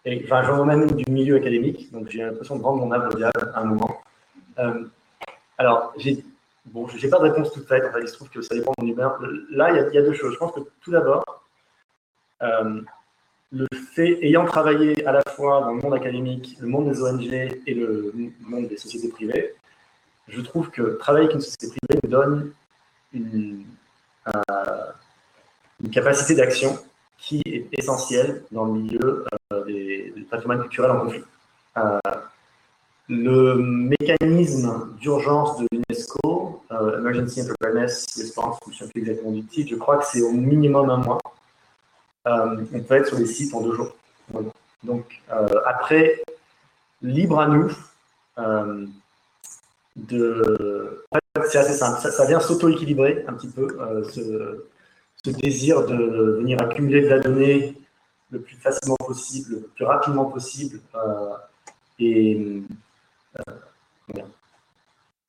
et, 0.05 0.21
enfin 0.25 0.43
j'en 0.43 0.63
même 0.65 0.91
du 0.91 1.11
milieu 1.11 1.37
académique, 1.37 1.91
donc 1.91 2.09
j'ai 2.09 2.19
l'impression 2.19 2.57
de 2.57 2.63
rendre 2.63 2.85
mon 2.85 2.91
âme 2.91 3.09
au 3.11 3.15
diable 3.15 3.51
à 3.55 3.61
un 3.61 3.65
moment. 3.65 4.01
Euh, 4.59 4.85
alors, 5.57 5.93
j'ai 5.97 6.23
bon, 6.65 6.87
j'ai 6.87 7.09
pas 7.09 7.19
de 7.19 7.23
réponse 7.23 7.51
toute 7.51 7.67
faite. 7.67 7.83
il 8.01 8.07
se 8.07 8.15
trouve 8.15 8.29
que 8.29 8.41
ça 8.41 8.55
dépend 8.55 8.73
de 8.77 8.85
mon. 8.85 8.95
Là, 9.51 9.71
il 9.71 9.93
y, 9.93 9.97
a 9.97 10.01
deux 10.01 10.13
choses. 10.13 10.33
Je 10.33 10.37
pense 10.37 10.53
que 10.53 10.61
tout 10.81 10.91
d'abord, 10.91 11.23
euh, 12.41 12.81
le 13.51 13.67
fait, 13.93 14.23
ayant 14.25 14.45
travaillé 14.45 15.05
à 15.05 15.11
la 15.11 15.21
fois 15.35 15.61
dans 15.61 15.73
le 15.73 15.81
monde 15.81 15.93
académique, 15.93 16.57
le 16.59 16.67
monde 16.67 16.89
des 16.89 17.01
ONG 17.01 17.33
et 17.67 17.73
le 17.73 18.13
monde 18.41 18.67
des 18.67 18.77
sociétés 18.77 19.09
privées, 19.09 19.53
je 20.27 20.41
trouve 20.41 20.69
que 20.69 20.97
travailler 20.97 21.25
avec 21.25 21.35
une 21.35 21.41
société 21.41 21.77
privée 21.87 21.99
nous 22.03 22.09
donne 22.09 22.53
une, 23.13 23.65
euh, 24.27 24.91
capacité 25.91 26.35
d'action 26.35 26.77
qui 27.17 27.41
est 27.45 27.67
essentielle 27.77 28.43
dans 28.51 28.65
le 28.65 28.73
milieu 28.73 29.25
euh, 29.51 29.65
des, 29.65 30.13
des 30.15 30.21
patrimoines 30.21 30.61
culturels 30.61 30.91
en 30.91 31.01
conflit. 31.01 31.23
Le 33.09 33.55
mécanisme 33.55 34.95
d'urgence 35.01 35.59
de 35.59 35.67
l'UNESCO, 35.71 36.50
euh, 36.71 36.99
Emergency 36.99 37.45
Preparedness 37.45 38.05
Response, 38.17 38.57
je 38.67 38.69
ne 38.69 38.75
sais 38.75 38.87
plus 38.87 39.01
exactement 39.01 39.31
du 39.31 39.45
je 39.67 39.75
crois 39.75 39.97
que 39.97 40.05
c'est 40.05 40.21
au 40.21 40.31
minimum 40.31 40.89
un 40.89 40.97
mois. 40.97 41.19
Euh, 42.27 42.63
on 42.73 42.79
peut 42.81 42.95
être 42.95 43.07
sur 43.07 43.17
les 43.17 43.25
sites 43.25 43.53
en 43.53 43.61
deux 43.61 43.75
jours. 43.75 43.95
Donc, 44.83 45.21
euh, 45.31 45.47
après, 45.65 46.21
libre 47.01 47.39
à 47.39 47.47
nous 47.47 47.71
de. 49.97 51.05
c'est 51.49 51.57
assez 51.57 51.73
simple, 51.73 51.99
ça, 51.99 52.25
vient 52.25 52.39
s'auto-équilibrer 52.39 53.25
un 53.27 53.33
petit 53.33 53.49
peu, 53.49 53.67
ce, 54.13 55.29
désir 55.29 55.85
de 55.85 56.37
venir 56.39 56.61
accumuler 56.61 57.01
de 57.01 57.07
la 57.07 57.19
donnée 57.19 57.77
le 58.31 58.39
plus 58.39 58.55
facilement 58.55 58.95
possible, 58.95 59.55
le 59.55 59.67
plus 59.75 59.85
rapidement 59.85 60.25
possible, 60.25 60.79
et 61.99 62.63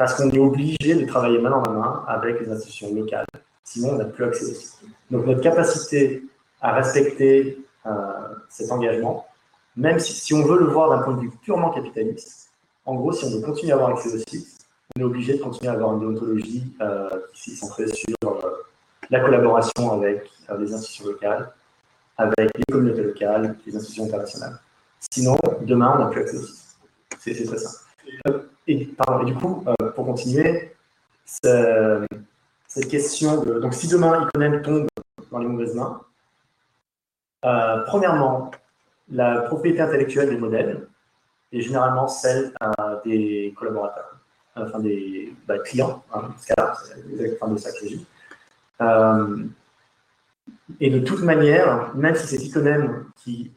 parce 0.02 0.14
qu'on 0.14 0.28
est 0.30 0.38
obligé 0.40 0.96
de 0.96 1.06
travailler 1.06 1.38
main 1.38 1.50
dans 1.50 1.62
la 1.62 1.78
main 1.78 2.04
avec 2.08 2.40
les 2.40 2.50
institutions 2.50 2.92
locales. 2.92 3.24
Sinon, 3.62 3.90
on 3.90 3.98
n'a 3.98 4.04
plus 4.06 4.24
accès. 4.24 4.52
Donc, 5.12 5.26
notre 5.26 5.40
capacité 5.40 6.24
à 6.60 6.72
respecter 6.72 7.64
euh, 7.86 7.90
cet 8.48 8.72
engagement, 8.72 9.24
même 9.76 10.00
si, 10.00 10.34
on 10.34 10.42
veut 10.42 10.58
le 10.58 10.64
voir 10.64 10.90
d'un 10.90 11.04
point 11.04 11.14
de 11.14 11.20
vue 11.20 11.30
purement 11.40 11.70
capitaliste, 11.70 12.50
en 12.84 12.96
gros, 12.96 13.12
si 13.12 13.26
on 13.26 13.30
veut 13.30 13.46
continuer 13.46 13.70
à 13.70 13.76
avoir 13.76 13.90
accès 13.90 14.12
au 14.12 14.18
site, 14.18 14.66
on 14.96 15.02
est 15.02 15.04
obligé 15.04 15.34
de 15.34 15.40
continuer 15.40 15.70
à 15.70 15.74
avoir 15.74 15.92
une 15.92 16.00
déontologie 16.00 16.64
euh, 16.80 17.08
qui 17.32 17.52
est 17.52 17.54
centrée 17.54 17.86
sur 17.86 18.16
euh, 18.24 18.50
la 19.08 19.20
collaboration 19.20 19.92
avec 19.92 20.28
les 20.58 20.74
institutions 20.74 21.06
locales, 21.06 21.52
avec 22.18 22.50
les 22.58 22.64
communautés 22.72 23.04
locales, 23.04 23.56
les 23.64 23.76
institutions 23.76 24.06
internationales. 24.06 24.58
Sinon, 25.12 25.36
demain, 25.60 25.92
on 25.94 25.98
n'a 26.00 26.06
plus 26.06 26.22
accès 26.22 26.38
au 26.38 26.42
site. 26.42 26.76
C'est 27.20 27.46
très 27.46 27.58
simple. 27.58 28.48
Et, 28.68 28.76
du 28.76 29.34
coup, 29.34 29.64
continuer, 30.04 30.74
cette 31.24 32.88
question 32.88 33.42
de. 33.42 33.60
Donc, 33.60 33.74
si 33.74 33.88
demain 33.88 34.26
Iconem 34.26 34.62
tombe 34.62 34.86
dans 35.30 35.38
les 35.38 35.46
mauvaises 35.46 35.74
mains, 35.74 36.00
euh, 37.44 37.84
premièrement, 37.86 38.50
la 39.10 39.42
propriété 39.42 39.80
intellectuelle 39.80 40.30
des 40.30 40.36
modèles 40.38 40.86
est 41.52 41.60
généralement 41.60 42.08
celle 42.08 42.52
euh, 42.62 43.00
des 43.04 43.52
collaborateurs, 43.56 44.16
enfin 44.56 44.78
des 44.78 45.34
bah, 45.46 45.58
clients, 45.58 46.02
hein, 46.14 46.30
c'est 46.38 46.54
de 46.58 47.56
ça 47.58 47.70
que 47.72 47.86
et 50.80 50.90
de 50.90 50.98
toute 51.00 51.20
manière, 51.20 51.94
même 51.94 52.14
si 52.14 52.26
c'est 52.26 52.42
Iconem 52.42 53.06
qui 53.16 53.52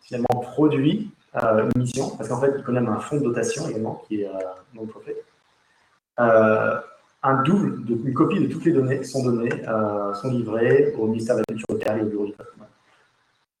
finalement 0.00 0.40
produit 0.40 1.12
euh, 1.42 1.68
une 1.74 1.82
mission, 1.82 2.16
parce 2.16 2.28
qu'en 2.28 2.40
fait, 2.40 2.52
il 2.56 2.62
connaît 2.62 2.80
un 2.80 2.98
fonds 2.98 3.16
de 3.16 3.24
dotation 3.24 3.68
également, 3.68 4.02
qui 4.06 4.22
est 4.22 4.28
euh, 4.28 4.38
non 4.74 4.86
profit. 4.86 5.12
Euh, 6.20 6.80
un 7.22 7.42
double, 7.42 7.82
une 7.88 8.14
copie 8.14 8.40
de 8.40 8.52
toutes 8.52 8.64
les 8.64 8.72
données 8.72 9.02
sont 9.02 9.24
données, 9.24 9.50
sont 10.14 10.30
livrées 10.30 10.94
au 10.96 11.06
ministère 11.06 11.36
de 11.36 11.40
la 11.40 11.44
Culture 11.46 11.66
locale 11.70 11.98
et 11.98 12.02
au 12.02 12.06
bureau 12.06 12.26
du 12.26 12.32
patrimoine. 12.32 12.68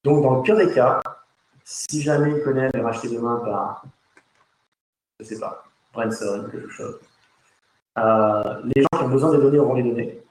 Donc, 0.04 0.22
dans 0.22 0.36
le 0.36 0.42
pire 0.42 0.56
des 0.56 0.72
cas, 0.72 1.00
si 1.64 2.00
jamais 2.00 2.30
il 2.30 2.42
connaît 2.44 2.70
est 2.72 2.80
racheté 2.80 3.08
demain 3.08 3.42
par, 3.44 3.84
je 5.18 5.24
ne 5.24 5.28
sais 5.28 5.40
pas, 5.40 5.64
Branson, 5.92 6.46
quelque 6.52 6.68
chose, 6.68 7.00
les 7.96 8.82
gens 8.82 8.98
qui 8.98 9.04
ont 9.04 9.08
besoin 9.08 9.32
des 9.32 9.38
données 9.38 9.58
auront 9.58 9.74
les 9.74 9.82
données 9.82 10.22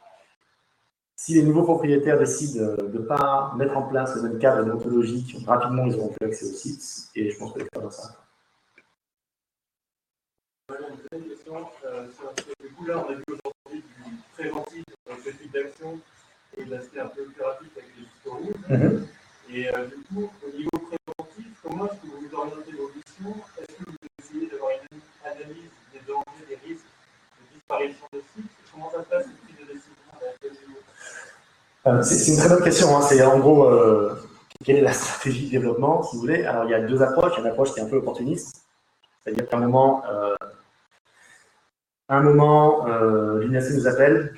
si 1.26 1.34
les 1.34 1.44
nouveaux 1.44 1.64
propriétaires 1.64 2.20
décident 2.20 2.76
de 2.76 3.00
ne 3.00 3.00
pas 3.00 3.54
mettre 3.58 3.76
en 3.76 3.84
place 3.84 4.16
le 4.16 4.24
même 4.24 4.38
cadre 4.38 4.64
déontologique, 4.64 5.36
rapidement, 5.48 5.86
ils 5.86 5.96
auront 5.96 6.10
plus 6.10 6.28
accès 6.28 6.46
au 6.46 6.54
site. 6.54 7.10
Et 7.16 7.32
je 7.32 7.40
pense 7.40 7.54
que 7.54 7.62
c'est 7.62 7.82
pas 7.82 7.90
ça. 7.90 8.25
Une 11.16 11.30
question, 11.30 11.66
euh, 11.86 12.08
du 12.60 12.70
coup, 12.72 12.86
là, 12.86 13.06
on 13.08 13.10
a 13.10 13.16
vu 13.16 13.24
aujourd'hui 13.30 13.84
du 14.04 14.12
préventif 14.34 14.84
dans 15.08 15.16
ce 15.24 15.30
type 15.30 15.54
d'action 15.54 16.00
et 16.58 16.66
de 16.66 16.72
l'aspect 16.72 17.00
un 17.00 17.08
peu 17.08 17.22
opératif 17.22 17.70
avec 17.78 17.90
les 17.96 18.04
jusqu'aux 18.04 18.38
rouges. 18.38 18.68
Mhm. 18.70 19.08
Et 19.50 19.70
euh, 19.70 19.86
du 19.86 20.04
coup, 20.04 20.30
au 20.44 20.58
niveau 20.58 20.70
préventif, 20.72 21.48
comment 21.64 21.86
est-ce 21.86 22.02
que 22.02 22.08
vous 22.08 22.28
vous 22.28 22.36
orientez 22.36 22.72
vos 22.74 22.90
missions? 22.90 23.42
Est-ce 23.58 23.78
que 23.78 23.90
vous 23.90 23.98
essayez 24.20 24.48
d'avoir 24.50 24.72
une 24.72 25.00
analyse 25.24 25.72
des 25.94 26.00
dangers, 26.06 26.46
des 26.50 26.60
risques 26.68 26.84
de 26.84 27.56
disparition 27.56 28.06
de 28.12 28.22
sites? 28.36 28.52
Comment 28.74 28.92
ça 28.92 29.04
se 29.04 29.10
passe 29.10 29.26
euh, 31.88 32.02
c'est 32.02 32.32
une 32.32 32.38
très 32.40 32.50
bonne 32.50 32.64
question. 32.64 32.98
Hein. 32.98 33.02
C'est 33.02 33.24
en 33.24 33.38
gros, 33.38 33.66
euh, 33.66 34.20
quelle 34.64 34.78
est 34.78 34.82
la 34.82 34.94
stratégie 34.94 35.46
de 35.46 35.52
développement, 35.52 36.02
si 36.02 36.16
vous 36.16 36.22
voulez? 36.24 36.44
Alors, 36.44 36.66
il 36.66 36.72
y 36.72 36.74
a 36.74 36.82
deux 36.82 37.02
approches. 37.04 37.34
Il 37.34 37.36
y 37.36 37.42
a 37.42 37.46
une 37.46 37.52
approche 37.52 37.74
qui 37.74 37.80
est 37.80 37.84
un 37.84 37.90
peu 37.90 37.98
opportuniste. 37.98 38.66
C'est-à-dire 39.24 39.48
qu'à 39.48 39.58
un 39.58 39.62
moment, 39.62 40.04
euh, 40.10 40.36
un 42.10 42.22
moment 42.22 42.86
l'UNESC 43.40 43.72
nous 43.76 43.88
appelle 43.88 44.36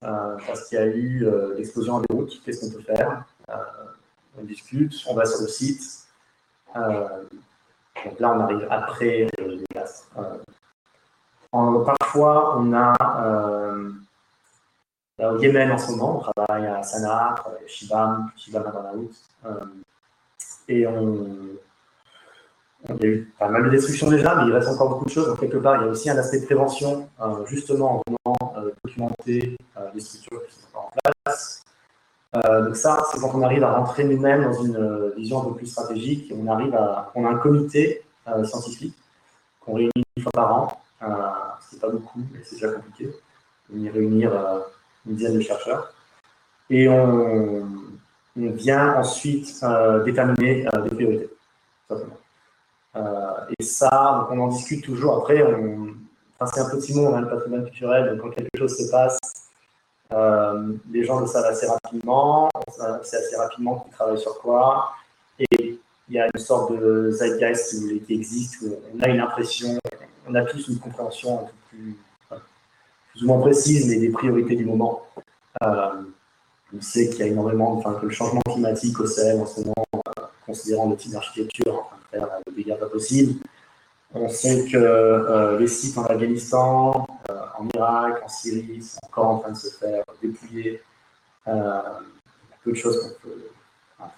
parce 0.00 0.68
qu'il 0.68 0.78
y 0.78 0.82
a 0.82 0.86
eu 0.86 1.26
l'explosion 1.56 1.98
à 1.98 2.02
Beyrouth. 2.08 2.42
Qu'est-ce 2.44 2.60
qu'on 2.60 2.72
peut 2.76 2.82
faire? 2.82 3.24
On 4.38 4.44
discute, 4.44 4.94
on 5.08 5.14
va 5.14 5.24
sur 5.24 5.40
le 5.42 5.48
site. 5.48 6.06
donc 6.74 8.20
là, 8.20 8.32
on 8.32 8.40
arrive 8.40 8.66
après 8.70 9.28
les 9.38 9.64
classes. 9.70 10.08
parfois, 11.52 12.58
on 12.58 12.72
a 12.72 12.94
au 15.28 15.38
Yémen 15.38 15.70
en 15.70 15.78
ce 15.78 15.90
moment, 15.90 16.18
on 16.18 16.32
travaille 16.32 16.66
à 16.66 16.82
Sanaa, 16.82 17.34
à 17.34 17.66
Shibam, 17.66 18.30
Shibam 18.36 18.66
à 18.66 19.48
euh, 19.48 19.64
et 20.68 20.86
on, 20.86 21.26
il 22.88 22.96
y 23.02 23.06
a 23.06 23.08
eu 23.08 23.32
pas 23.38 23.48
mal 23.48 23.64
de 23.64 23.70
destruction 23.70 24.08
déjà, 24.08 24.34
mais 24.36 24.48
il 24.48 24.52
reste 24.52 24.68
encore 24.68 24.88
beaucoup 24.90 25.04
de 25.04 25.10
choses. 25.10 25.26
Donc, 25.28 25.40
quelque 25.40 25.58
part, 25.58 25.76
il 25.76 25.86
y 25.86 25.88
a 25.88 25.90
aussi 25.90 26.08
un 26.10 26.16
aspect 26.16 26.40
de 26.40 26.46
prévention, 26.46 27.08
euh, 27.20 27.44
justement 27.46 27.96
en 27.96 28.02
venant 28.06 28.54
euh, 28.56 28.70
documenter 28.84 29.56
les 29.94 30.00
structures 30.00 30.42
qui 30.46 30.54
sont 30.54 30.78
en 30.78 30.90
place. 31.24 31.62
donc, 32.34 32.76
ça, 32.76 33.02
c'est 33.10 33.20
quand 33.20 33.32
on 33.34 33.42
arrive 33.42 33.64
à 33.64 33.76
rentrer 33.76 34.04
nous-mêmes 34.04 34.44
dans 34.44 34.62
une 34.62 35.12
vision 35.16 35.42
un 35.42 35.44
peu 35.46 35.54
plus 35.56 35.66
stratégique. 35.66 36.32
on 36.36 36.46
arrive 36.50 36.74
à. 36.74 37.10
On 37.14 37.26
a 37.26 37.30
un 37.30 37.36
comité 37.36 38.02
scientifique 38.44 38.94
qu'on 39.60 39.74
réunit 39.74 40.04
une 40.16 40.22
fois 40.22 40.32
par 40.32 40.54
an. 40.54 40.80
c'est 41.60 41.80
pas 41.80 41.88
beaucoup, 41.88 42.20
mais 42.32 42.40
c'est 42.44 42.56
déjà 42.56 42.68
compliqué. 42.68 43.10
On 43.74 43.78
y 43.78 43.90
réunir 43.90 44.32
une 45.06 45.14
dizaine 45.14 45.36
de 45.36 45.40
chercheurs. 45.40 45.92
Et 46.70 46.88
on, 46.88 47.66
vient 48.36 48.94
ensuite 48.94 49.60
euh, 49.62 50.02
déterminer 50.04 50.66
euh, 50.72 50.82
des 50.82 50.90
priorités. 50.90 51.30
Euh, 51.90 51.96
et 52.96 53.62
ça, 53.62 54.28
on 54.30 54.38
en 54.40 54.48
discute 54.48 54.84
toujours. 54.84 55.18
Après, 55.18 55.42
enfin, 55.42 56.52
c'est 56.52 56.60
un 56.60 56.70
petit 56.70 56.94
mot, 56.94 57.06
on 57.06 57.14
a 57.14 57.20
le 57.20 57.28
patrimoine 57.28 57.64
culturel, 57.64 58.10
donc 58.10 58.20
quand 58.22 58.30
quelque 58.30 58.48
chose 58.58 58.76
se 58.76 58.90
passe, 58.90 59.18
les 60.90 61.04
gens 61.04 61.20
le 61.20 61.26
savent 61.26 61.44
assez 61.44 61.66
rapidement, 61.66 62.48
on 62.54 63.02
sait 63.02 63.16
assez 63.16 63.36
rapidement 63.36 63.80
qui 63.80 63.90
travaille 63.90 64.18
sur 64.18 64.38
quoi, 64.40 64.92
et 65.38 65.78
il 66.08 66.14
y 66.14 66.18
a 66.18 66.26
une 66.26 66.40
sorte 66.40 66.72
de 66.72 67.10
zeitgeist 67.12 67.70
qui, 67.70 68.00
qui 68.00 68.14
existe, 68.14 68.62
où 68.62 68.74
on 68.94 69.00
a 69.02 69.08
une 69.08 69.20
impression, 69.20 69.78
on 70.28 70.34
a 70.34 70.42
tous 70.42 70.68
une 70.68 70.78
compréhension 70.78 71.40
un 71.40 71.44
peu 71.44 72.40
plus 73.10 73.22
ou 73.22 73.26
moins 73.26 73.40
précise, 73.40 73.88
mais 73.88 73.96
des 73.96 74.10
priorités 74.10 74.56
du 74.56 74.64
moment. 74.64 75.02
Euh, 75.62 76.02
on 76.76 76.80
sait 76.80 77.08
qu'il 77.10 77.18
y 77.20 77.22
a 77.22 77.26
énormément, 77.26 77.72
enfin, 77.72 77.94
que 77.94 78.06
le 78.06 78.12
changement 78.12 78.40
climatique 78.46 78.98
au 79.00 79.06
Sahel 79.06 79.40
en 79.40 79.46
ce 79.46 79.60
moment, 79.60 79.86
euh, 79.94 80.22
considérant 80.46 80.88
le 80.88 80.96
type 80.96 81.12
d'architecture, 81.12 81.74
en 81.74 81.82
train 81.82 81.96
de 81.96 81.99
dégâts 82.54 82.78
pas 82.78 82.88
possibles. 82.88 83.40
On 84.12 84.28
sait 84.28 84.66
que 84.66 84.76
euh, 84.76 85.58
les 85.58 85.68
sites 85.68 85.96
en 85.96 86.04
Afghanistan, 86.04 87.06
en 87.28 87.68
Irak, 87.74 88.22
en 88.24 88.28
Syrie 88.28 88.82
sont 88.82 88.98
encore 89.06 89.26
en 89.26 89.38
train 89.38 89.52
de 89.52 89.56
se 89.56 89.70
faire 89.78 90.02
dépouiller. 90.20 90.82
il 91.46 91.52
y 91.52 91.58
a 91.58 92.00
peu 92.64 92.72
de 92.72 92.76
choses 92.76 93.00
qu'on 93.00 93.28
peut 93.28 93.42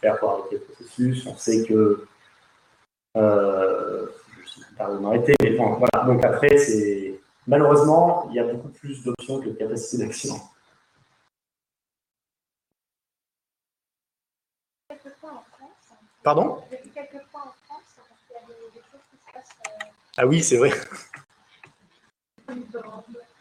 faire 0.00 0.18
pour 0.18 0.30
arrêter 0.30 0.56
le 0.56 0.60
processus. 0.62 1.26
On 1.26 1.36
sait 1.36 1.64
que 1.64 2.06
je 3.14 3.20
ne 3.20 4.06
sais 4.46 4.74
pas 4.78 4.90
où 4.90 5.00
m'arrêter, 5.00 5.34
mais 5.42 5.50
bon, 5.56 5.76
voilà. 5.78 6.06
Donc 6.06 6.24
après, 6.24 6.56
c'est 6.56 7.20
Malheureusement, 7.46 8.28
il 8.30 8.36
y 8.36 8.38
a 8.38 8.44
beaucoup 8.44 8.68
plus 8.68 9.02
d'options 9.02 9.40
que 9.40 9.48
de 9.48 9.54
capacités 9.54 10.04
d'action. 10.04 10.36
Pardon? 16.22 16.62
Ah 20.16 20.26
oui, 20.26 20.42
c'est 20.42 20.58
vrai. 20.58 20.70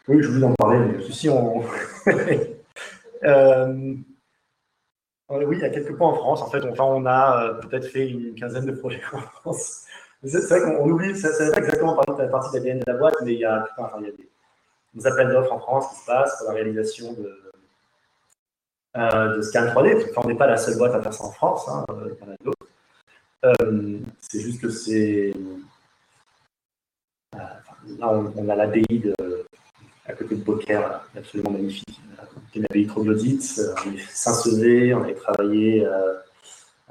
Oui, 0.08 0.22
je 0.22 0.28
vous 0.28 0.42
en 0.42 0.54
parlais, 0.54 0.78
mais 0.78 1.02
ceci, 1.02 1.28
on. 1.28 1.62
euh... 3.24 3.94
Oui, 5.28 5.56
il 5.56 5.60
y 5.60 5.64
a 5.64 5.70
quelques 5.70 5.96
points 5.96 6.08
en 6.08 6.14
France. 6.14 6.42
En 6.42 6.50
fait, 6.50 6.62
enfin, 6.64 6.84
on 6.84 7.06
a 7.06 7.44
euh, 7.44 7.54
peut-être 7.54 7.86
fait 7.86 8.08
une 8.08 8.34
quinzaine 8.34 8.66
de 8.66 8.72
projets 8.72 9.02
en 9.12 9.20
France. 9.20 9.86
C'est 10.24 10.46
vrai 10.48 10.62
qu'on 10.62 10.88
oublie, 10.88 11.16
ça 11.18 11.30
n'est 11.30 11.50
pas 11.50 11.58
exactement 11.58 11.94
partie, 11.94 12.30
partie 12.30 12.50
de 12.52 12.58
l'ADN 12.58 12.78
de 12.78 12.84
la 12.86 12.98
boîte, 12.98 13.16
mais 13.24 13.34
il 13.34 13.40
y 13.40 13.44
a, 13.44 13.66
enfin, 13.76 13.96
il 14.00 14.06
y 14.06 14.08
a 14.08 14.12
des, 14.12 15.06
appels 15.06 15.28
d'offres 15.28 15.52
en 15.52 15.58
France 15.58 15.88
qui 15.90 16.00
se 16.00 16.06
passent 16.06 16.38
pour 16.38 16.48
la 16.48 16.54
réalisation 16.54 17.12
de, 17.14 17.52
euh, 18.96 19.36
de 19.36 19.42
scan 19.42 19.66
3D. 19.66 20.10
Enfin, 20.10 20.22
on 20.24 20.28
n'est 20.28 20.36
pas 20.36 20.46
la 20.46 20.58
seule 20.58 20.78
boîte 20.78 20.94
à 20.94 21.02
faire 21.02 21.14
ça 21.14 21.24
en 21.24 21.32
France, 21.32 21.68
hein, 21.68 21.84
il 21.88 21.94
y 21.94 22.28
en 22.28 22.32
a 22.32 22.36
d'autres. 22.44 22.66
Euh, 23.44 23.98
c'est 24.20 24.40
juste 24.40 24.60
que 24.60 24.68
c'est. 24.68 25.32
Euh, 27.34 27.38
là, 27.98 28.22
on, 28.36 28.48
a 28.48 28.56
l'ABI 28.56 29.12
à 30.06 30.12
côté 30.12 30.36
de 30.36 30.44
Beaucaire, 30.44 31.00
absolument 31.16 31.50
magnifique. 31.50 32.00
C'est 32.52 32.58
une 32.58 32.66
ABI 32.70 32.86
troglodyte. 32.86 33.60
On 33.86 33.92
est 33.92 33.98
Saint-Sevé, 34.10 34.94
on 34.94 35.02
avait 35.02 35.14
travaillé 35.14 35.86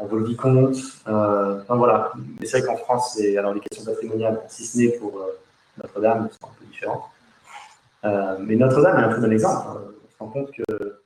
à 0.01 0.05
Volvicomte. 0.05 0.77
Euh, 1.07 1.61
enfin, 1.61 1.75
voilà. 1.75 2.11
Mais 2.39 2.45
c'est 2.45 2.59
vrai 2.59 2.67
qu'en 2.67 2.77
France, 2.77 3.13
c'est 3.15 3.37
alors 3.37 3.53
les 3.53 3.59
questions 3.59 3.85
patrimoniales, 3.85 4.41
si 4.49 4.65
ce 4.65 4.77
n'est 4.77 4.89
pour 4.97 5.17
euh, 5.17 5.39
Notre-Dame 5.77 6.29
sont 6.31 6.47
un 6.47 6.53
peu 6.59 6.65
différentes. 6.65 8.39
mais 8.39 8.55
Notre-Dame 8.55 8.99
est 8.99 9.03
un 9.03 9.09
très 9.09 9.21
bon 9.21 9.31
exemple. 9.31 9.67
On 9.77 10.09
se 10.11 10.17
rend 10.19 10.27
compte 10.27 10.51
que 10.51 11.00